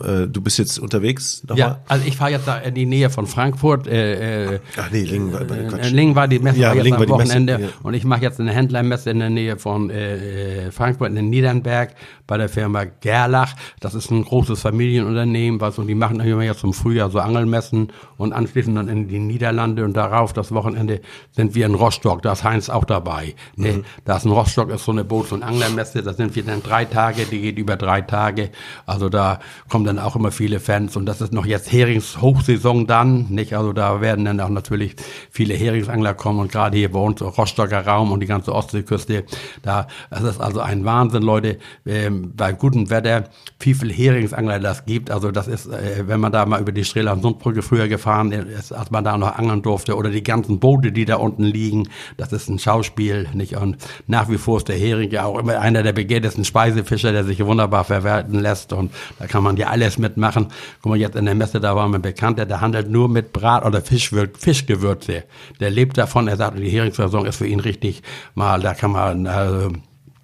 Äh, 0.00 0.26
du 0.28 0.40
bist 0.40 0.58
jetzt 0.58 0.78
unterwegs? 0.78 1.42
Nochmal? 1.42 1.58
Ja, 1.58 1.78
also 1.88 2.06
ich 2.06 2.16
fahre 2.16 2.30
jetzt 2.32 2.46
da 2.46 2.58
in 2.58 2.74
die 2.74 2.86
Nähe 2.86 3.10
von 3.10 3.26
Frankfurt. 3.26 3.86
Äh, 3.86 4.54
äh, 4.54 4.60
Ach 4.76 4.90
nee, 4.90 5.02
Lingen 5.02 5.32
war, 5.32 5.40
äh, 5.40 5.88
Lingen 5.88 6.14
war 6.14 6.28
die 6.28 6.38
Messe 6.38 6.58
ja, 6.58 6.74
jetzt 6.74 6.92
am 6.92 7.08
Wochenende 7.08 7.58
Messe, 7.58 7.70
ja. 7.70 7.78
und 7.82 7.94
ich 7.94 8.04
mache 8.04 8.22
jetzt 8.22 8.40
eine 8.40 8.52
Händlermesse 8.52 9.10
in 9.10 9.18
der 9.18 9.30
Nähe 9.30 9.56
von 9.56 9.90
äh, 9.90 10.66
äh, 10.66 10.70
Frankfurt 10.70 11.14
in 11.14 11.30
Niedernberg 11.30 11.94
bei 12.26 12.36
der 12.36 12.48
Firma 12.48 12.84
Gerlach. 12.84 13.54
Das 13.80 13.94
ist 13.94 14.10
ein 14.10 14.24
großes 14.24 14.60
Familienunternehmen, 14.60 15.60
was 15.60 15.78
und 15.78 15.86
die 15.86 15.94
machen 15.94 16.20
immer 16.20 16.42
jetzt 16.42 16.60
zum 16.60 16.72
Frühjahr 16.72 17.10
so 17.10 17.18
Angelmessen 17.18 17.92
und 18.16 18.32
anschließend 18.32 18.76
dann 18.76 18.88
in 18.88 19.08
die 19.08 19.18
Niederlande 19.18 19.84
und 19.84 19.94
darauf 19.94 20.32
das 20.32 20.52
Wochenende 20.52 21.00
sind 21.32 21.54
wir 21.54 21.66
in 21.66 21.74
Rostock. 21.74 22.22
Da 22.22 22.32
ist 22.32 22.44
Heinz 22.44 22.68
auch 22.68 22.84
dabei. 22.84 23.34
Ne? 23.56 23.72
Mhm. 23.72 23.84
Da 24.04 24.16
ist 24.16 24.24
ein 24.24 24.32
Rostock 24.32 24.70
ist 24.70 24.84
so 24.84 24.92
eine 24.92 25.04
Boots- 25.04 25.32
und 25.32 25.42
Anglermesse. 25.42 26.02
Da 26.02 26.12
sind 26.12 26.36
wir 26.36 26.42
dann 26.44 26.62
drei 26.62 26.84
Tage. 26.84 27.24
Die 27.24 27.40
geht 27.40 27.58
über 27.58 27.76
drei 27.76 28.00
Tage. 28.02 28.50
Also 28.86 29.08
da 29.08 29.40
kommen 29.68 29.84
dann 29.88 29.98
auch 29.98 30.14
immer 30.14 30.30
viele 30.30 30.60
Fans 30.60 30.96
und 30.96 31.06
das 31.06 31.20
ist 31.20 31.32
noch 31.32 31.46
jetzt 31.46 31.72
Heringshochsaison 31.72 32.86
dann, 32.86 33.26
nicht? 33.30 33.54
Also 33.54 33.72
da 33.72 34.00
werden 34.00 34.24
dann 34.24 34.40
auch 34.40 34.48
natürlich 34.48 34.94
viele 35.30 35.54
Heringsangler 35.54 36.14
kommen 36.14 36.38
und 36.40 36.52
gerade 36.52 36.76
hier 36.76 36.92
bei 36.92 37.00
uns 37.00 37.20
Rostocker 37.22 37.86
Raum 37.86 38.12
und 38.12 38.20
die 38.20 38.26
ganze 38.26 38.54
Ostseeküste, 38.54 39.24
da, 39.62 39.88
das 40.10 40.22
ist 40.22 40.40
also 40.40 40.60
ein 40.60 40.84
Wahnsinn, 40.84 41.22
Leute, 41.22 41.58
ähm, 41.86 42.32
bei 42.36 42.52
gutem 42.52 42.90
Wetter, 42.90 43.24
wie 43.60 43.74
viel 43.74 43.92
Heringsangler 43.92 44.60
das 44.60 44.84
gibt, 44.84 45.10
also 45.10 45.30
das 45.30 45.48
ist, 45.48 45.66
äh, 45.66 46.04
wenn 46.06 46.20
man 46.20 46.32
da 46.32 46.44
mal 46.46 46.60
über 46.60 46.72
die 46.72 46.84
Streler 46.84 47.12
und 47.12 47.22
Sundbrücke 47.22 47.62
früher 47.62 47.88
gefahren 47.88 48.32
ist, 48.32 48.72
als 48.72 48.90
man 48.90 49.04
da 49.04 49.16
noch 49.16 49.36
angeln 49.36 49.62
durfte 49.62 49.96
oder 49.96 50.10
die 50.10 50.22
ganzen 50.22 50.60
Boote, 50.60 50.92
die 50.92 51.06
da 51.06 51.16
unten 51.16 51.44
liegen, 51.44 51.88
das 52.16 52.32
ist 52.32 52.48
ein 52.48 52.58
Schauspiel, 52.58 53.28
nicht? 53.32 53.56
Und 53.56 53.78
nach 54.06 54.28
wie 54.28 54.38
vor 54.38 54.58
ist 54.58 54.68
der 54.68 54.76
Hering 54.76 55.10
ja 55.10 55.24
auch 55.24 55.38
immer 55.38 55.58
einer 55.58 55.82
der 55.82 55.94
begehrtesten 55.94 56.44
Speisefischer, 56.44 57.12
der 57.12 57.24
sich 57.24 57.44
wunderbar 57.44 57.84
verwerten 57.84 58.38
lässt 58.38 58.72
und 58.72 58.92
da 59.18 59.26
kann 59.26 59.42
man 59.42 59.56
ja 59.56 59.68
alles 59.78 59.98
mitmachen. 59.98 60.48
Guck 60.82 60.90
mal, 60.90 60.98
jetzt 60.98 61.16
in 61.16 61.24
der 61.24 61.34
Messe, 61.34 61.60
da 61.60 61.74
war 61.76 61.88
mein 61.88 62.02
Bekannter, 62.02 62.46
der 62.46 62.60
handelt 62.60 62.90
nur 62.90 63.08
mit 63.08 63.32
Brat- 63.32 63.64
oder 63.64 63.80
Fischwür 63.80 64.28
Fischgewürze. 64.36 65.24
Der 65.60 65.70
lebt 65.70 65.98
davon, 65.98 66.28
er 66.28 66.36
sagt, 66.36 66.58
die 66.58 66.68
Heringssaison 66.68 67.26
ist 67.26 67.36
für 67.36 67.46
ihn 67.46 67.60
richtig 67.60 68.02
mal, 68.34 68.60
da 68.60 68.74
kann 68.74 68.92
man, 68.92 69.26
äh, 69.26 69.68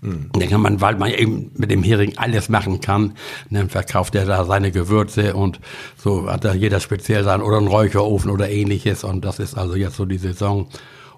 Mhm. 0.04 0.28
Da 0.38 0.46
kann 0.46 0.60
man, 0.60 0.82
weil 0.82 0.96
man 0.96 1.10
eben 1.12 1.50
mit 1.54 1.70
dem 1.70 1.82
Hering 1.82 2.12
alles 2.18 2.50
machen 2.50 2.82
kann, 2.82 3.14
dann 3.48 3.70
verkauft 3.70 4.14
er 4.14 4.26
da 4.26 4.44
seine 4.44 4.70
Gewürze 4.70 5.34
und 5.34 5.60
so 5.96 6.30
hat 6.30 6.44
da 6.44 6.52
jeder 6.52 6.78
speziell 6.80 7.24
sein 7.24 7.40
oder 7.40 7.56
einen 7.56 7.68
Räucherofen 7.68 8.30
oder 8.30 8.50
ähnliches 8.50 9.02
und 9.02 9.24
das 9.24 9.38
ist 9.38 9.56
also 9.56 9.76
jetzt 9.76 9.96
so 9.96 10.04
die 10.04 10.18
Saison. 10.18 10.68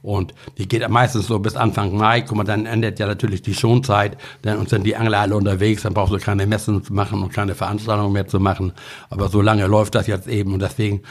Und 0.06 0.34
die 0.56 0.68
geht 0.68 0.88
meistens 0.88 1.26
so 1.26 1.40
bis 1.40 1.56
Anfang 1.56 1.96
Mai. 1.96 2.20
Guck 2.20 2.36
mal, 2.36 2.44
dann 2.44 2.64
endet 2.64 3.00
ja 3.00 3.08
natürlich 3.08 3.42
die 3.42 3.54
Schonzeit. 3.54 4.16
Dann 4.42 4.64
sind 4.68 4.84
die 4.86 4.94
Angler 4.94 5.18
alle 5.18 5.34
unterwegs. 5.34 5.82
Dann 5.82 5.94
brauchst 5.94 6.12
du 6.12 6.18
keine 6.18 6.46
Messen 6.46 6.84
zu 6.84 6.92
machen 6.92 7.24
und 7.24 7.32
keine 7.32 7.56
Veranstaltungen 7.56 8.12
mehr 8.12 8.28
zu 8.28 8.38
machen. 8.38 8.72
Aber 9.10 9.28
so 9.28 9.42
lange 9.42 9.66
läuft 9.66 9.96
das 9.96 10.06
jetzt 10.06 10.28
eben. 10.28 10.54
Und 10.54 10.60
deswegen 10.60 11.02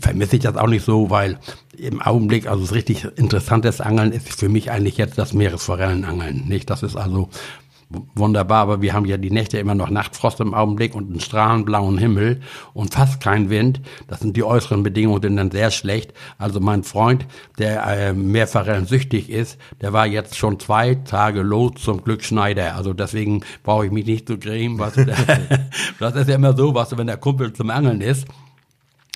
vermisse 0.00 0.36
ich 0.36 0.42
das 0.42 0.56
auch 0.56 0.68
nicht 0.68 0.86
so, 0.86 1.10
weil 1.10 1.38
im 1.76 2.00
Augenblick, 2.00 2.46
also 2.46 2.62
das 2.62 2.72
richtig 2.72 3.06
interessantes 3.16 3.82
Angeln 3.82 4.10
ist 4.10 4.34
für 4.34 4.48
mich 4.48 4.70
eigentlich 4.70 4.96
jetzt 4.96 5.18
das 5.18 5.34
Meeresforellenangeln. 5.34 6.48
Nicht? 6.48 6.70
Das 6.70 6.82
ist 6.82 6.96
also 6.96 7.28
wunderbar, 8.14 8.62
aber 8.62 8.82
wir 8.82 8.92
haben 8.92 9.04
ja 9.04 9.16
die 9.16 9.30
Nächte 9.30 9.58
immer 9.58 9.74
noch 9.74 9.90
Nachtfrost 9.90 10.40
im 10.40 10.54
Augenblick 10.54 10.94
und 10.94 11.10
einen 11.10 11.20
strahlenblauen 11.20 11.98
Himmel 11.98 12.40
und 12.72 12.94
fast 12.94 13.20
kein 13.20 13.50
Wind. 13.50 13.80
Das 14.06 14.20
sind 14.20 14.36
die 14.36 14.44
äußeren 14.44 14.82
Bedingungen 14.82 15.36
dann 15.36 15.50
sehr 15.50 15.70
schlecht. 15.70 16.14
Also 16.38 16.60
mein 16.60 16.84
Freund, 16.84 17.26
der 17.58 17.84
äh, 17.86 18.12
mehrfach 18.12 18.66
süchtig 18.86 19.28
ist, 19.30 19.58
der 19.80 19.92
war 19.92 20.06
jetzt 20.06 20.36
schon 20.36 20.60
zwei 20.60 20.94
Tage 20.94 21.42
los 21.42 21.72
zum 21.78 22.02
Glücksschneider. 22.04 22.76
Also 22.76 22.92
deswegen 22.92 23.42
brauche 23.64 23.86
ich 23.86 23.92
mich 23.92 24.06
nicht 24.06 24.28
zu 24.28 24.38
grämen. 24.38 24.78
Was, 24.78 24.94
das 25.98 26.14
ist 26.14 26.28
ja 26.28 26.34
immer 26.36 26.56
so, 26.56 26.74
was, 26.74 26.96
wenn 26.96 27.08
der 27.08 27.16
Kumpel 27.16 27.52
zum 27.52 27.70
Angeln 27.70 28.00
ist, 28.00 28.26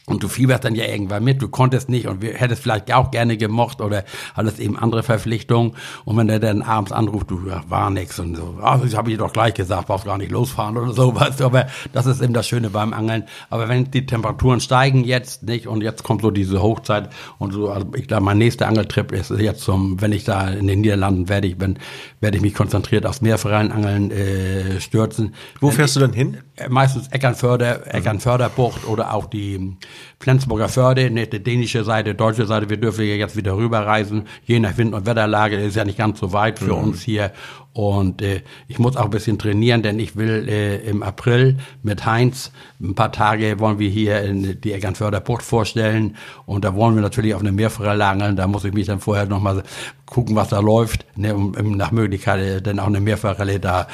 und 0.06 0.22
du 0.22 0.28
fieberst 0.28 0.64
dann 0.64 0.74
ja 0.74 0.84
irgendwann 0.84 1.24
mit, 1.24 1.40
du 1.40 1.48
konntest 1.48 1.88
nicht 1.88 2.06
und 2.06 2.20
wir 2.20 2.34
hättest 2.34 2.62
vielleicht 2.62 2.92
auch 2.92 3.10
gerne 3.10 3.38
gemocht 3.38 3.80
oder 3.80 4.04
hattest 4.34 4.60
eben 4.60 4.78
andere 4.78 5.02
Verpflichtungen. 5.02 5.76
Und 6.04 6.18
wenn 6.18 6.26
der 6.26 6.40
dann 6.40 6.60
abends 6.60 6.92
anruft, 6.92 7.30
du 7.30 7.40
ja, 7.48 7.62
war 7.68 7.88
nix 7.88 8.18
und 8.18 8.36
so, 8.36 8.58
ah, 8.60 8.76
das 8.76 8.94
habe 8.94 9.10
ich 9.10 9.16
doch 9.16 9.32
gleich 9.32 9.54
gesagt, 9.54 9.86
brauchst 9.86 10.04
gar 10.04 10.18
nicht 10.18 10.30
losfahren 10.30 10.76
oder 10.76 10.92
so, 10.92 11.14
weißt 11.18 11.40
du, 11.40 11.46
aber 11.46 11.68
das 11.94 12.04
ist 12.04 12.20
eben 12.20 12.34
das 12.34 12.46
Schöne 12.46 12.68
beim 12.68 12.92
Angeln. 12.92 13.24
Aber 13.48 13.70
wenn 13.70 13.90
die 13.90 14.04
Temperaturen 14.04 14.60
steigen 14.60 15.04
jetzt, 15.04 15.42
nicht, 15.44 15.66
und 15.66 15.82
jetzt 15.82 16.02
kommt 16.02 16.20
so 16.20 16.30
diese 16.30 16.60
Hochzeit 16.60 17.08
und 17.38 17.52
so, 17.54 17.70
also 17.70 17.86
ich 17.96 18.06
glaube, 18.06 18.24
mein 18.24 18.36
nächster 18.36 18.68
Angeltrip 18.68 19.10
ist 19.10 19.30
jetzt 19.30 19.62
zum, 19.62 20.02
wenn 20.02 20.12
ich 20.12 20.24
da 20.24 20.50
in 20.50 20.66
den 20.66 20.82
Niederlanden 20.82 21.30
werde, 21.30 21.48
ich 21.48 21.56
bin, 21.56 21.78
werde 22.20 22.36
ich 22.36 22.42
mich 22.42 22.54
konzentriert 22.54 23.06
aufs 23.06 23.22
Meerforellenangeln 23.22 24.10
äh, 24.10 24.80
stürzen. 24.80 25.34
Wo 25.60 25.70
fährst 25.70 25.96
du 25.96 26.00
dann 26.00 26.12
hin? 26.12 26.38
Äh, 26.56 26.68
meistens 26.68 27.08
Eckernförder, 27.08 27.94
Eckernförderbucht 27.94 28.86
oder 28.86 29.14
auch 29.14 29.26
die 29.26 29.76
Flensburger 30.20 30.68
Förde, 30.68 31.11
ne, 31.11 31.26
die 31.26 31.42
dänische 31.42 31.85
Seite, 31.85 32.14
deutsche 32.14 32.46
Seite, 32.46 32.70
wir 32.70 32.76
dürfen 32.76 33.04
ja 33.07 33.14
jetzt 33.14 33.37
wieder 33.37 33.57
rüberreisen, 33.57 34.24
je 34.44 34.61
nach 34.61 34.76
Wind- 34.76 34.94
und 34.94 35.07
Wetterlage, 35.07 35.57
ist 35.57 35.76
ja 35.76 35.85
nicht 35.85 35.98
ganz 35.98 36.20
so 36.20 36.33
weit 36.33 36.59
für 36.59 36.76
mhm. 36.76 36.85
uns 36.85 37.02
hier. 37.02 37.33
Und 37.74 38.22
äh, 38.22 38.42
ich 38.68 38.78
muss 38.78 38.96
auch 38.96 39.06
ein 39.06 39.10
bisschen 39.10 39.37
trainieren, 39.37 39.82
denn 39.82 39.98
ich 39.98 40.14
will 40.14 40.48
äh, 40.48 40.76
im 40.88 41.02
April 41.02 41.58
mit 41.82 42.06
Heinz 42.06 42.52
ein 42.80 42.94
paar 42.94 43.10
Tage 43.10 43.58
wollen 43.58 43.80
wir 43.80 43.88
hier 43.88 44.22
in 44.22 44.60
die 44.60 44.72
Eckernförder 44.72 45.20
Bucht 45.20 45.42
vorstellen. 45.42 46.16
Und 46.46 46.64
da 46.64 46.74
wollen 46.76 46.94
wir 46.94 47.02
natürlich 47.02 47.34
auf 47.34 47.40
eine 47.40 47.50
Meerforelle 47.50 48.06
angeln. 48.06 48.37
Da 48.37 48.46
muss 48.46 48.64
ich 48.64 48.72
mich 48.72 48.87
dann 48.87 49.00
vorher 49.00 49.26
nochmal 49.26 49.64
gucken, 50.06 50.37
was 50.37 50.50
da 50.50 50.60
läuft, 50.60 51.04
ne, 51.16 51.34
um, 51.34 51.54
um 51.54 51.76
nach 51.76 51.90
Möglichkeit 51.90 52.40
äh, 52.40 52.62
dann 52.62 52.78
auch 52.78 52.87
eine 52.87 53.00
Meerforelle 53.00 53.58
da 53.58 53.88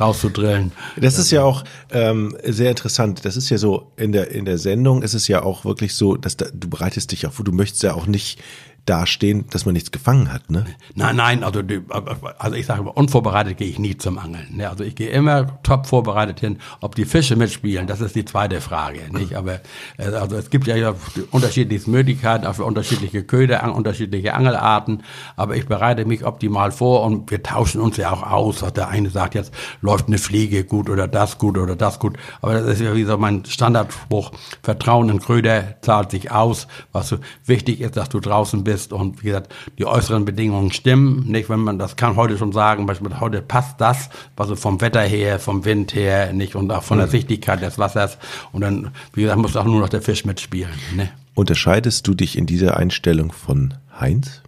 rauszudrillen. 0.00 0.72
Das 0.96 1.18
ist 1.18 1.30
ja 1.30 1.42
auch 1.42 1.64
ähm, 1.90 2.36
sehr 2.42 2.70
interessant. 2.70 3.24
Das 3.26 3.36
ist 3.36 3.50
ja 3.50 3.58
so, 3.58 3.92
in 3.96 4.12
der, 4.12 4.30
in 4.30 4.46
der 4.46 4.56
Sendung 4.56 5.02
ist 5.02 5.12
es 5.12 5.28
ja 5.28 5.42
auch 5.42 5.66
wirklich 5.66 5.94
so, 5.94 6.16
dass 6.16 6.38
da, 6.38 6.46
du 6.52 6.70
bereitest 6.70 7.12
dich 7.12 7.26
auf, 7.26 7.36
du 7.42 7.52
möchtest 7.52 7.82
ja 7.82 7.94
auch 7.94 8.06
nicht 8.06 8.40
dastehen, 8.86 9.46
dass 9.50 9.66
man 9.66 9.74
nichts 9.74 9.90
gefangen 9.90 10.32
hat, 10.32 10.48
ne? 10.48 10.64
Nein, 10.94 11.16
nein, 11.16 11.44
also, 11.44 11.60
also 12.38 12.56
ich 12.56 12.66
sage 12.66 12.80
immer, 12.80 12.96
unvorbereitet 12.96 13.58
gehe 13.58 13.68
ich 13.68 13.80
nie 13.80 13.96
zum 13.98 14.16
Angeln. 14.18 14.46
Ne? 14.56 14.70
Also 14.70 14.84
ich 14.84 14.94
gehe 14.94 15.10
immer 15.10 15.60
top 15.64 15.86
vorbereitet 15.86 16.38
hin. 16.40 16.58
Ob 16.80 16.94
die 16.94 17.04
Fische 17.04 17.34
mitspielen, 17.34 17.88
das 17.88 18.00
ist 18.00 18.14
die 18.14 18.24
zweite 18.24 18.60
Frage, 18.60 19.00
nicht? 19.10 19.34
Aber 19.34 19.60
äh, 19.98 20.06
also 20.06 20.36
es 20.36 20.50
gibt 20.50 20.68
ja 20.68 20.94
unterschiedliche 21.32 21.90
Möglichkeiten, 21.90 22.46
auch 22.46 22.54
für 22.54 22.64
unterschiedliche 22.64 23.24
Köder, 23.24 23.74
unterschiedliche 23.74 24.34
Angelarten. 24.34 25.02
Aber 25.34 25.56
ich 25.56 25.66
bereite 25.66 26.04
mich 26.04 26.24
optimal 26.24 26.70
vor 26.70 27.02
und 27.02 27.30
wir 27.30 27.42
tauschen 27.42 27.80
uns 27.80 27.96
ja 27.96 28.12
auch 28.12 28.22
aus. 28.22 28.62
Was 28.62 28.72
der 28.72 28.88
eine 28.88 29.10
sagt, 29.10 29.34
jetzt 29.34 29.52
läuft 29.80 30.06
eine 30.06 30.18
Fliege 30.18 30.64
gut 30.64 30.88
oder 30.88 31.08
das 31.08 31.38
gut 31.38 31.58
oder 31.58 31.74
das 31.74 31.98
gut. 31.98 32.16
Aber 32.40 32.54
das 32.54 32.66
ist 32.66 32.80
ja 32.80 32.94
wie 32.94 33.04
so 33.04 33.18
mein 33.18 33.44
Standardspruch. 33.44 34.30
Vertrauen 34.62 35.08
in 35.08 35.20
Köder 35.20 35.80
zahlt 35.80 36.12
sich 36.12 36.30
aus. 36.30 36.68
Was 36.92 37.08
so 37.08 37.18
wichtig 37.44 37.80
ist, 37.80 37.96
dass 37.96 38.08
du 38.08 38.20
draußen 38.20 38.62
bist 38.62 38.75
ist 38.76 38.92
und 38.92 39.22
wie 39.22 39.28
gesagt, 39.28 39.52
die 39.78 39.86
äußeren 39.86 40.24
Bedingungen 40.24 40.72
stimmen. 40.72 41.24
Nicht, 41.26 41.48
wenn 41.48 41.60
man 41.60 41.78
das 41.78 41.96
kann 41.96 42.16
heute 42.16 42.36
schon 42.38 42.52
sagen, 42.52 42.86
beispielsweise 42.86 43.20
heute 43.20 43.42
passt 43.42 43.80
das, 43.80 44.10
also 44.36 44.54
vom 44.54 44.80
Wetter 44.80 45.02
her, 45.02 45.38
vom 45.38 45.64
Wind 45.64 45.94
her, 45.94 46.32
nicht 46.32 46.54
und 46.54 46.70
auch 46.70 46.82
von 46.82 46.98
der 46.98 47.06
mhm. 47.06 47.12
Sichtigkeit 47.12 47.62
des 47.62 47.78
Wassers. 47.78 48.18
Und 48.52 48.60
dann, 48.60 48.90
wie 49.14 49.22
gesagt, 49.22 49.40
muss 49.40 49.56
auch 49.56 49.64
nur 49.64 49.80
noch 49.80 49.88
der 49.88 50.02
Fisch 50.02 50.24
mitspielen. 50.24 50.72
Ne? 50.94 51.10
Unterscheidest 51.34 52.06
du 52.06 52.14
dich 52.14 52.36
in 52.36 52.46
dieser 52.46 52.76
Einstellung 52.76 53.32
von 53.32 53.74
Heinz? 53.98 54.42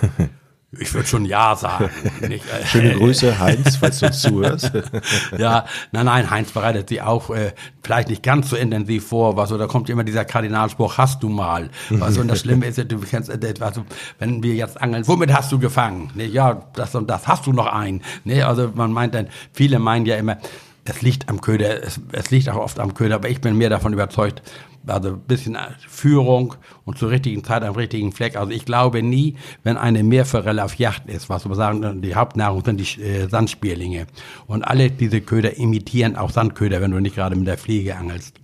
Ich 0.78 0.94
würde 0.94 1.06
schon 1.06 1.26
Ja 1.26 1.54
sagen. 1.54 1.90
Nicht, 2.28 2.44
äh, 2.46 2.66
Schöne 2.66 2.94
Grüße, 2.94 3.38
Heinz, 3.38 3.76
falls 3.76 3.98
du 3.98 4.06
uns 4.06 4.22
zuhörst. 4.22 4.72
ja, 5.38 5.66
nein, 5.92 6.06
nein, 6.06 6.30
Heinz 6.30 6.50
bereitet 6.50 6.88
sie 6.88 7.02
auch 7.02 7.28
äh, 7.28 7.52
vielleicht 7.82 8.08
nicht 8.08 8.22
ganz 8.22 8.48
so 8.48 8.56
intensiv 8.56 9.06
vor. 9.06 9.36
Was 9.36 9.50
so, 9.50 9.58
da 9.58 9.66
kommt 9.66 9.90
immer 9.90 10.02
dieser 10.02 10.24
Kardinalspruch, 10.24 10.96
hast 10.96 11.22
du 11.22 11.28
mal. 11.28 11.68
Was 11.90 12.16
und 12.16 12.28
das 12.28 12.40
Schlimme 12.40 12.66
ist, 12.66 12.78
du 12.90 12.98
kennst 13.00 13.28
etwas, 13.28 13.68
also, 13.68 13.84
wenn 14.18 14.42
wir 14.42 14.54
jetzt 14.54 14.80
angeln, 14.80 15.06
womit 15.06 15.32
hast 15.34 15.52
du 15.52 15.58
gefangen? 15.58 16.10
Ne, 16.14 16.24
ja, 16.24 16.62
das 16.74 16.94
und 16.94 17.08
das, 17.10 17.28
hast 17.28 17.46
du 17.46 17.52
noch 17.52 17.66
einen? 17.66 18.00
Ne, 18.24 18.42
also 18.42 18.72
man 18.74 18.92
meint 18.92 19.14
dann, 19.14 19.28
viele 19.52 19.78
meinen 19.78 20.06
ja 20.06 20.16
immer, 20.16 20.38
es 20.84 21.02
liegt 21.02 21.28
am 21.28 21.40
Köder, 21.40 21.82
es, 21.82 22.00
es 22.12 22.30
liegt 22.30 22.48
auch 22.48 22.56
oft 22.56 22.78
am 22.78 22.94
Köder, 22.94 23.16
aber 23.16 23.28
ich 23.28 23.40
bin 23.40 23.56
mehr 23.56 23.70
davon 23.70 23.92
überzeugt, 23.92 24.42
also 24.86 25.10
ein 25.10 25.20
bisschen 25.20 25.56
Führung 25.88 26.54
und 26.84 26.98
zur 26.98 27.10
richtigen 27.10 27.44
Zeit 27.44 27.62
am 27.62 27.76
richtigen 27.76 28.10
Fleck. 28.10 28.36
Also 28.36 28.50
ich 28.50 28.64
glaube 28.64 29.02
nie, 29.02 29.36
wenn 29.62 29.76
eine 29.76 30.02
Meerforelle 30.02 30.64
auf 30.64 30.74
Yacht 30.74 31.06
ist, 31.06 31.28
was 31.28 31.48
wir 31.48 31.54
sagen, 31.54 32.02
die 32.02 32.14
Hauptnahrung 32.16 32.64
sind 32.64 32.80
die 32.80 33.00
äh, 33.00 33.28
Sandspierlinge. 33.28 34.06
Und 34.46 34.64
alle 34.64 34.90
diese 34.90 35.20
Köder 35.20 35.56
imitieren 35.56 36.16
auch 36.16 36.30
Sandköder, 36.30 36.80
wenn 36.80 36.90
du 36.90 37.00
nicht 37.00 37.14
gerade 37.14 37.36
mit 37.36 37.46
der 37.46 37.58
Fliege 37.58 37.96
angelst 37.96 38.40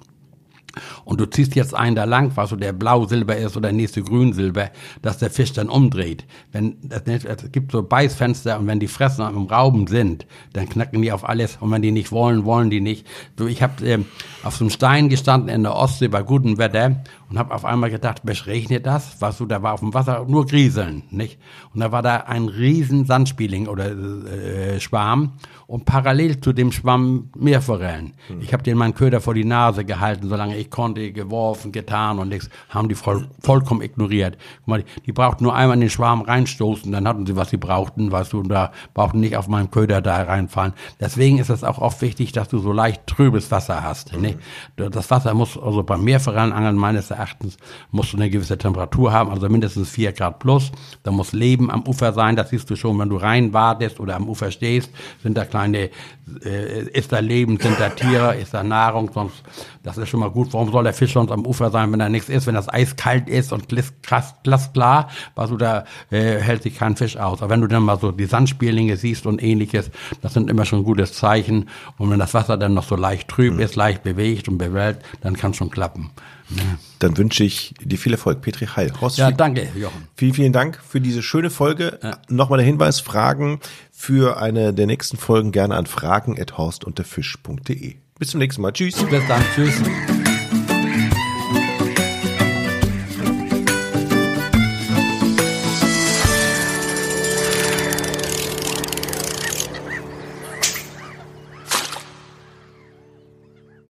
und 1.05 1.21
du 1.21 1.27
ziehst 1.27 1.55
jetzt 1.55 1.75
einen 1.75 1.97
da 1.97 2.05
lang, 2.05 2.33
was 2.35 2.51
so 2.51 2.57
der 2.57 2.73
Blau-Silber 2.73 3.37
ist 3.37 3.57
oder 3.57 3.69
der 3.69 3.77
nächste 3.77 4.03
Grün-Silber, 4.03 4.71
dass 5.03 5.19
der 5.19 5.31
Fisch 5.31 5.53
dann 5.53 5.69
umdreht. 5.69 6.25
Wenn, 6.53 6.77
es 6.91 7.53
gibt 7.53 7.73
so 7.73 7.83
Beißfenster 7.83 8.59
und 8.59 8.67
wenn 8.67 8.81
die 8.81 8.89
Fressen 8.89 9.23
am 9.23 9.47
Rauben 9.47 9.87
sind, 9.87 10.27
dann 10.53 10.69
knacken 10.69 11.03
die 11.03 11.13
auf 11.13 11.29
alles 11.29 11.59
und 11.61 11.71
wenn 11.71 11.83
die 11.83 11.93
nicht 11.93 12.13
wollen, 12.13 12.45
wollen 12.45 12.71
die 12.71 12.81
nicht. 12.81 13.07
So, 13.39 13.47
ich 13.47 13.63
habe 13.63 13.85
ähm, 13.87 14.07
auf 14.43 14.57
so 14.57 14.65
einem 14.65 14.71
Stein 14.71 15.09
gestanden 15.09 15.49
in 15.49 15.63
der 15.63 15.75
Ostsee 15.75 16.09
bei 16.09 16.23
gutem 16.23 16.59
Wetter 16.59 17.03
und 17.31 17.39
habe 17.39 17.55
auf 17.55 17.65
einmal 17.65 17.91
gedacht, 17.91 18.25
Mensch, 18.25 18.47
regnet 18.47 18.87
das? 18.87 19.21
Was 19.21 19.39
so, 19.39 19.45
da 19.45 19.63
war 19.63 19.75
auf 19.75 19.81
dem 19.81 19.93
Wasser 19.93 20.25
nur 20.27 20.47
Grieseln, 20.47 21.03
nicht? 21.11 21.39
Und 21.75 21.81
da 21.81 21.93
war 21.93 22.03
da 22.03 22.19
ein 22.19 22.49
riesen 22.49 23.05
Sandspieling 23.05 23.69
oder 23.69 23.91
äh, 23.91 24.81
Schwarm 24.81 25.33
und 25.67 25.85
parallel 25.85 26.41
zu 26.41 26.55
dem 26.55 26.73
Schwamm 26.73 27.31
Meerforellen. 27.37 28.15
Hm. 28.29 28.41
Ich 28.41 28.55
habe 28.55 28.63
den 28.63 28.79
meinen 28.79 28.95
Köder 28.95 29.21
vor 29.21 29.35
die 29.35 29.45
Nase 29.45 29.85
gehalten, 29.85 30.29
solange 30.29 30.57
ich 30.57 30.71
konnte, 30.71 31.13
geworfen, 31.13 31.73
getan 31.73 32.19
und 32.19 32.31
nichts, 32.31 32.49
haben 32.71 32.89
die 32.89 32.95
voll, 32.95 33.29
vollkommen 33.41 33.83
ignoriert. 33.83 34.39
Guck 34.61 34.69
mal, 34.69 34.85
die, 35.05 35.13
brauchten 35.13 35.45
nur 35.45 35.55
einmal 35.55 35.75
in 35.75 35.83
den 35.83 35.91
Schwarm 35.91 36.23
reinstoßen, 36.23 36.91
dann 36.91 37.07
hatten 37.07 37.27
sie, 37.27 37.37
was 37.37 37.51
sie 37.51 37.59
brauchten, 37.59 38.11
weißt 38.11 38.33
du, 38.33 38.41
und 38.41 38.49
da 38.49 38.73
brauchten 38.95 39.21
nicht 39.21 39.37
auf 39.37 39.49
meinen 39.49 39.71
Köder 39.71 40.01
da 40.01 40.23
reinfallen. 40.23 40.73
Deswegen 41.01 41.39
ist 41.39 41.51
es 41.51 41.63
auch 41.65 41.79
oft 41.79 42.01
wichtig, 42.01 42.33
dass 42.33 42.49
du 42.49 42.59
so 42.59 42.73
leicht 42.73 43.07
trübes 43.07 43.51
Wasser 43.51 43.83
hast. 43.83 44.13
Hm. 44.13 44.23
Nicht? 44.23 44.39
Das 44.77 45.11
Wasser 45.11 45.35
muss, 45.35 45.59
also 45.59 45.83
beim 45.83 46.03
Meerforellenangeln 46.03 46.77
meines 46.77 47.11
Erachtens, 47.19 47.57
musst 47.91 48.13
du 48.13 48.17
eine 48.17 48.31
gewisse 48.31 48.57
Temperatur 48.57 49.13
haben, 49.13 49.31
also 49.31 49.49
mindestens 49.49 49.91
vier 49.91 50.13
Grad 50.13 50.39
plus. 50.39 50.71
Da 51.03 51.11
muss 51.11 51.33
Leben 51.33 51.71
am 51.71 51.87
Ufer 51.87 52.13
sein, 52.13 52.37
das 52.37 52.51
siehst 52.51 52.71
du 52.71 52.77
schon, 52.77 52.99
wenn 52.99 53.09
du 53.09 53.17
rein 53.17 53.53
wartest 53.53 54.01
oder 54.01 54.17
am 54.17 54.29
Ufer 54.29 54.51
stehst, 54.51 54.91
sind 55.23 55.37
da 55.37 55.45
kleine, 55.45 55.91
äh, 56.45 56.83
ist 56.93 57.13
da 57.13 57.19
Leben, 57.19 57.59
sind 57.59 57.79
da 57.79 57.89
Tiere, 57.91 58.37
ist 58.37 58.55
da 58.55 58.63
Nahrung, 58.63 59.11
sonst, 59.13 59.43
das 59.83 59.99
ist 59.99 60.09
schon 60.09 60.21
mal 60.21 60.31
gut. 60.31 60.53
Warum 60.53 60.71
soll 60.71 60.85
der 60.85 60.95
Fisch 60.95 61.13
sonst 61.13 61.33
am 61.33 61.45
Ufer 61.47 61.71
sein, 61.71 61.91
wenn 61.93 61.99
da 61.99 62.09
nichts 62.09 62.29
ist, 62.29 62.47
wenn 62.47 62.55
das 62.55 62.69
Eis 62.69 62.97
kalt 62.97 63.29
ist 63.29 63.53
und 63.53 63.67
glasklar, 64.43 65.09
was 65.35 65.51
du 65.51 65.57
da 65.57 65.85
äh, 66.11 66.39
hält 66.39 66.63
sich 66.63 66.77
kein 66.77 66.97
Fisch 66.97 67.17
aus. 67.17 67.43
Aber 67.43 67.51
wenn 67.51 67.61
du 67.61 67.67
dann 67.67 67.83
mal 67.83 67.99
so 67.99 68.13
die 68.13 68.27
Sandspierlinge 68.27 68.97
siehst 68.97 69.27
und 69.27 69.43
ähnliches, 69.43 69.91
das 70.21 70.35
sind 70.35 70.51
immer 70.51 70.65
schon 70.65 70.85
gutes 70.85 71.13
Zeichen. 71.15 71.69
Und 71.97 72.11
wenn 72.11 72.19
das 72.19 72.35
Wasser 72.35 72.57
dann 72.57 72.75
noch 72.75 72.85
so 72.85 72.97
leicht 72.97 73.29
trüb 73.29 73.55
mhm. 73.55 73.61
ist, 73.61 73.77
leicht 73.77 74.03
bewegt 74.03 74.49
und 74.49 74.59
bewältigt, 74.59 75.05
dann 75.21 75.37
kann 75.37 75.53
es 75.53 75.57
schon 75.57 75.71
klappen. 75.71 76.11
Dann 76.99 77.17
wünsche 77.17 77.45
ich 77.45 77.75
dir 77.81 77.99
viel 77.99 78.13
Erfolg. 78.13 78.41
Petri 78.41 78.67
Heil. 78.67 78.93
Horst, 79.01 79.19
ja, 79.19 79.31
danke, 79.31 79.69
Jochen. 79.77 80.09
Vielen, 80.17 80.35
vielen 80.35 80.53
Dank 80.53 80.81
für 80.87 81.01
diese 81.01 81.23
schöne 81.23 81.51
Folge. 81.51 81.99
Ja. 82.03 82.19
Nochmal 82.29 82.59
der 82.59 82.67
Hinweis, 82.67 83.01
Fragen 83.01 83.61
für 83.93 84.41
eine 84.41 84.73
der 84.73 84.87
nächsten 84.87 85.17
Folgen 85.17 85.53
gerne 85.53 85.77
an 85.77 85.87
fragen.horst 85.87 86.85
Bis 88.19 88.31
zum 88.31 88.41
nächsten 88.41 88.63
Mal. 88.63 88.73
Tschüss. 88.73 88.95
Bis 89.05 89.27
dann. 89.29 89.43
Tschüss. 89.55 89.81